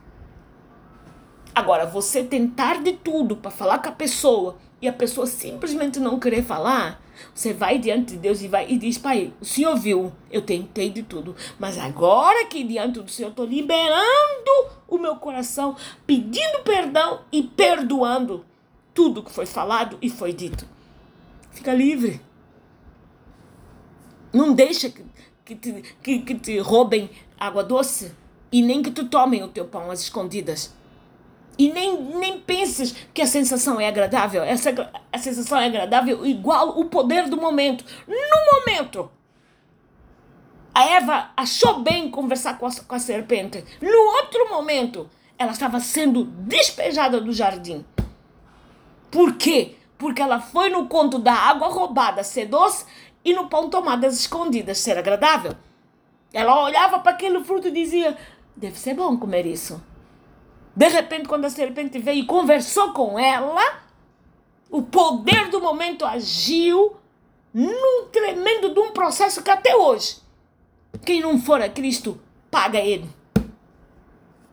Agora, 1.53 1.85
você 1.85 2.23
tentar 2.23 2.81
de 2.81 2.93
tudo 2.93 3.37
para 3.37 3.51
falar 3.51 3.79
com 3.79 3.89
a 3.89 3.91
pessoa 3.91 4.57
e 4.81 4.87
a 4.87 4.93
pessoa 4.93 5.25
simplesmente 5.25 5.99
não 5.99 6.19
querer 6.19 6.43
falar, 6.43 7.01
você 7.33 7.53
vai 7.53 7.79
diante 7.79 8.13
de 8.13 8.19
Deus 8.19 8.41
e 8.41 8.47
vai 8.47 8.69
e 8.69 8.77
diz, 8.77 8.97
pai, 8.97 9.33
o 9.41 9.45
Senhor 9.45 9.75
viu, 9.75 10.11
eu 10.31 10.41
tentei 10.41 10.89
de 10.89 11.01
tudo, 11.01 11.35
mas 11.59 11.77
agora 11.77 12.45
que 12.45 12.63
diante 12.63 12.99
do 12.99 13.09
Senhor 13.09 13.29
estou 13.29 13.45
liberando 13.45 14.51
o 14.87 14.97
meu 14.97 15.15
coração, 15.15 15.75
pedindo 16.05 16.59
perdão 16.63 17.21
e 17.31 17.41
perdoando 17.41 18.45
tudo 18.93 19.23
que 19.23 19.31
foi 19.31 19.45
falado 19.45 19.97
e 20.01 20.09
foi 20.09 20.31
dito. 20.33 20.67
Fica 21.51 21.73
livre. 21.73 22.21
Não 24.31 24.53
deixa 24.53 24.89
que, 24.89 25.03
que, 25.43 25.55
te, 25.55 25.83
que, 26.03 26.19
que 26.19 26.35
te 26.35 26.59
roubem 26.59 27.09
água 27.39 27.63
doce 27.63 28.11
e 28.51 28.61
nem 28.61 28.81
que 28.81 28.91
tu 28.91 29.05
tomem 29.05 29.43
o 29.43 29.47
teu 29.47 29.65
pão 29.65 29.89
às 29.89 30.01
escondidas. 30.01 30.73
E 31.57 31.71
nem, 31.71 32.01
nem 32.01 32.39
penses 32.39 32.93
que 33.13 33.21
a 33.21 33.27
sensação 33.27 33.79
é 33.79 33.87
agradável. 33.87 34.43
Essa, 34.43 34.69
a 35.11 35.17
sensação 35.17 35.57
é 35.57 35.65
agradável 35.65 36.25
igual 36.25 36.79
o 36.79 36.85
poder 36.85 37.27
do 37.27 37.37
momento. 37.37 37.83
No 38.07 38.53
momento, 38.53 39.09
a 40.73 40.85
Eva 40.85 41.31
achou 41.35 41.79
bem 41.79 42.11
conversar 42.11 42.59
com 42.59 42.67
a, 42.67 42.71
com 42.71 42.93
a 42.93 42.99
serpente. 42.99 43.65
No 43.81 43.97
outro 44.17 44.49
momento, 44.49 45.09
ela 45.37 45.51
estava 45.51 45.79
sendo 45.79 46.25
despejada 46.25 47.19
do 47.19 47.33
jardim. 47.33 47.83
Por 49.09 49.33
quê? 49.33 49.75
Porque 49.97 50.21
ela 50.21 50.39
foi 50.39 50.69
no 50.69 50.87
conto 50.87 51.17
da 51.17 51.33
água 51.33 51.69
roubada 51.69 52.23
ser 52.23 52.45
doce 52.45 52.85
e 53.25 53.33
no 53.33 53.47
pão 53.47 53.69
tomadas 53.69 54.19
escondidas 54.19 54.77
ser 54.77 54.97
agradável. 54.97 55.55
Ela 56.31 56.63
olhava 56.63 56.99
para 56.99 57.13
aquele 57.13 57.43
fruto 57.43 57.69
e 57.69 57.71
dizia: 57.71 58.15
Deve 58.55 58.77
ser 58.77 58.93
bom 58.93 59.17
comer 59.17 59.47
isso. 59.47 59.81
De 60.77 60.87
repente, 60.89 61.27
quando 61.27 61.45
a 61.45 61.49
serpente 61.49 61.97
veio 61.97 62.19
e 62.19 62.25
conversou 62.27 62.93
com 62.93 63.17
ela, 63.17 63.81
o 64.69 64.83
poder 64.83 65.49
do 65.49 65.59
momento 65.59 66.05
agiu 66.05 66.95
num 67.51 68.05
tremendo 68.11 68.71
de 68.71 68.79
um 68.79 68.91
processo 68.91 69.41
que 69.41 69.49
até 69.49 69.75
hoje, 69.75 70.17
quem 71.03 71.19
não 71.19 71.41
for 71.41 71.59
a 71.63 71.67
Cristo, 71.67 72.21
paga 72.51 72.77
ele. 72.77 73.09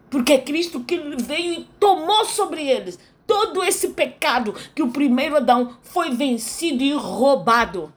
Porque 0.09 0.33
é 0.33 0.39
Cristo 0.39 0.81
que 0.81 0.97
veio 0.97 1.61
e 1.61 1.64
tomou 1.79 2.25
sobre 2.25 2.66
eles 2.66 2.99
todo 3.27 3.62
esse 3.62 3.91
pecado 3.91 4.55
que 4.75 4.83
o 4.83 4.91
primeiro 4.91 5.37
Adão 5.37 5.77
foi 5.83 6.12
vencido 6.12 6.83
e 6.83 6.95
roubado. 6.95 7.93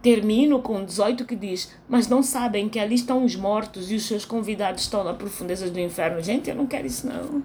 Termino 0.00 0.62
com 0.62 0.84
18 0.84 1.24
que 1.24 1.34
diz: 1.34 1.74
Mas 1.88 2.08
não 2.08 2.22
sabem 2.22 2.68
que 2.68 2.78
ali 2.78 2.94
estão 2.94 3.24
os 3.24 3.34
mortos 3.34 3.90
e 3.90 3.96
os 3.96 4.06
seus 4.06 4.24
convidados 4.24 4.82
estão 4.82 5.02
na 5.02 5.14
profundeza 5.14 5.68
do 5.70 5.80
inferno. 5.80 6.20
Gente, 6.20 6.48
eu 6.48 6.56
não 6.56 6.66
quero 6.66 6.86
isso, 6.86 7.06
não. 7.06 7.42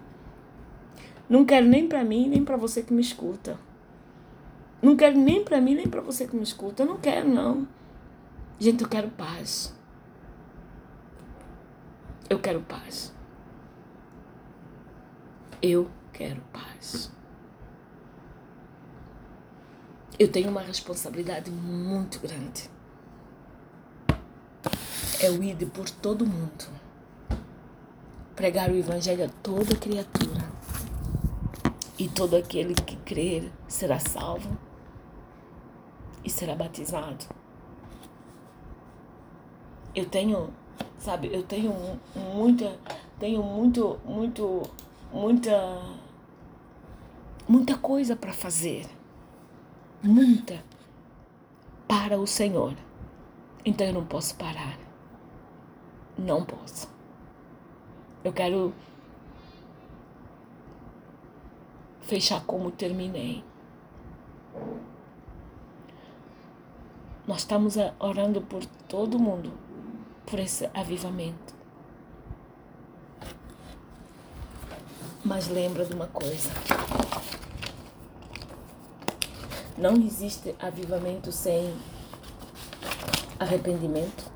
Não 1.27 1.45
quero 1.45 1.65
nem 1.65 1.87
para 1.87 2.03
mim, 2.03 2.27
nem 2.29 2.43
para 2.43 2.57
você 2.57 2.83
que 2.83 2.93
me 2.93 3.01
escuta. 3.01 3.57
Não 4.81 4.95
quero 4.95 5.17
nem 5.17 5.43
para 5.43 5.59
mim, 5.59 5.75
nem 5.75 5.87
para 5.87 6.01
você 6.01 6.27
que 6.27 6.35
me 6.35 6.43
escuta. 6.43 6.83
Eu 6.83 6.87
não 6.87 6.97
quero, 6.97 7.27
não. 7.27 7.67
Gente, 8.59 8.83
eu 8.83 8.89
quero 8.89 9.09
paz. 9.09 9.73
Eu 12.29 12.39
quero 12.39 12.61
paz. 12.61 13.13
Eu 15.61 15.89
quero 16.11 16.41
paz 16.51 17.11
eu 20.23 20.31
tenho 20.31 20.49
uma 20.49 20.61
responsabilidade 20.61 21.51
muito 21.51 22.17
grande. 22.19 22.69
É 25.19 25.29
o 25.29 25.43
ir 25.43 25.57
por 25.65 25.89
todo 25.89 26.25
mundo. 26.25 26.65
Pregar 28.33 28.69
o 28.69 28.75
evangelho 28.75 29.25
a 29.25 29.29
toda 29.43 29.75
criatura. 29.75 30.49
E 31.99 32.07
todo 32.07 32.37
aquele 32.37 32.73
que 32.73 32.95
crer 32.97 33.51
será 33.67 33.99
salvo 33.99 34.57
e 36.23 36.29
será 36.29 36.55
batizado. 36.55 37.25
Eu 39.93 40.05
tenho, 40.05 40.53
sabe, 40.99 41.29
eu 41.33 41.43
tenho 41.43 41.99
muita, 42.15 42.79
tenho 43.19 43.43
muito, 43.43 43.99
muito, 44.05 44.63
muita, 45.11 45.81
muita 47.47 47.77
coisa 47.77 48.15
para 48.15 48.31
fazer 48.31 48.87
muita 50.03 50.61
para 51.87 52.19
o 52.19 52.27
Senhor. 52.27 52.75
Então 53.65 53.87
eu 53.87 53.93
não 53.93 54.05
posso 54.05 54.35
parar. 54.35 54.77
Não 56.17 56.43
posso. 56.43 56.89
Eu 58.23 58.33
quero 58.33 58.73
fechar 62.01 62.43
como 62.45 62.69
terminei. 62.71 63.43
Nós 67.25 67.39
estamos 67.39 67.75
orando 67.99 68.41
por 68.41 68.65
todo 68.87 69.17
mundo, 69.17 69.53
por 70.25 70.39
esse 70.39 70.69
avivamento. 70.73 71.53
Mas 75.23 75.47
lembra 75.47 75.85
de 75.85 75.93
uma 75.93 76.07
coisa. 76.07 76.49
Não 79.77 79.93
existe 79.93 80.55
avivamento 80.59 81.31
sem 81.31 81.73
arrependimento, 83.39 84.31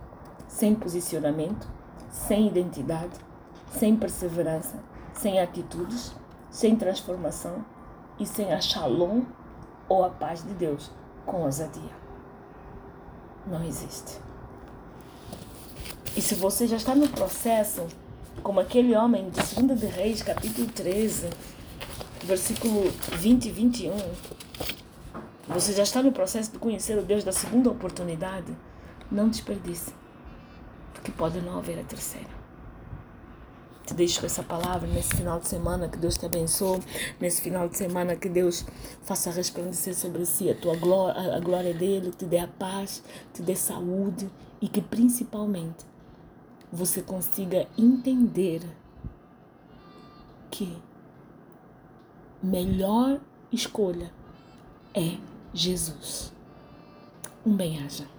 sem 0.48 0.74
posicionamento, 0.74 1.68
sem 2.10 2.48
identidade, 2.48 3.14
sem 3.72 3.96
perseverança, 3.96 4.80
sem 5.14 5.40
atitudes, 5.40 6.14
sem 6.50 6.76
transformação 6.76 7.64
e 8.20 8.26
sem 8.26 8.52
a 8.52 8.60
shalom 8.60 9.22
ou 9.88 10.04
a 10.04 10.10
paz 10.10 10.44
de 10.44 10.54
Deus 10.56 10.90
com 11.24 11.44
ousadia. 11.44 11.96
Não 13.46 13.64
existe. 13.64 14.20
E 16.16 16.22
se 16.22 16.34
você 16.34 16.66
já 16.66 16.78
está 16.78 16.96
no 16.96 17.08
processo, 17.10 17.86
como 18.42 18.60
aquele 18.60 18.96
homem 18.96 19.30
de 19.30 19.40
2 19.40 19.80
de 19.80 19.86
Reis, 19.86 20.24
capítulo 20.24 20.68
13, 20.68 21.30
versículo 22.24 22.90
20 23.20 23.46
e 23.46 23.52
21, 23.52 23.96
você 25.48 25.74
já 25.74 25.84
está 25.84 26.04
no 26.04 26.12
processo 26.12 26.52
de 26.52 26.60
conhecer 26.60 26.98
o 26.98 27.04
Deus 27.04 27.24
da 27.24 27.32
segunda 27.32 27.70
oportunidade, 27.70 28.56
não 29.10 29.30
desperdice, 29.30 29.94
porque 30.94 31.12
pode 31.12 31.40
não 31.40 31.58
haver 31.58 31.80
a 31.80 31.84
terceira. 31.84 32.38
Te 33.86 33.94
deixo 33.94 34.20
com 34.20 34.26
essa 34.26 34.44
palavra 34.44 34.86
nesse 34.86 35.16
final 35.16 35.40
de 35.40 35.48
semana, 35.48 35.88
que 35.88 35.98
Deus 35.98 36.18
te 36.18 36.26
abençoe, 36.26 36.82
nesse 37.22 37.42
final 37.42 37.70
de 37.70 37.78
semana 37.78 38.18
que 38.18 38.28
Deus 38.28 38.66
faça 39.04 39.32
resplandecer 39.32 39.96
sobre 39.96 40.26
si 40.26 40.50
a 40.50 40.56
tua 40.56 40.76
glória, 40.76 41.38
a 41.38 41.40
glória 41.40 41.74
dele, 41.74 42.12
te 42.12 42.26
dê 42.26 42.40
a 42.40 42.48
paz, 42.48 43.02
te 43.34 43.42
dê 43.42 43.56
saúde 43.56 44.30
e 44.62 44.68
que 44.68 44.82
principalmente 44.82 45.86
você 46.70 47.02
consiga 47.02 47.66
entender 47.78 48.62
que 50.52 50.78
melhor 52.44 53.22
escolha 53.50 54.12
é 54.94 55.18
Jesus. 55.58 56.32
Um 57.46 57.56
bem-aja. 57.58 58.17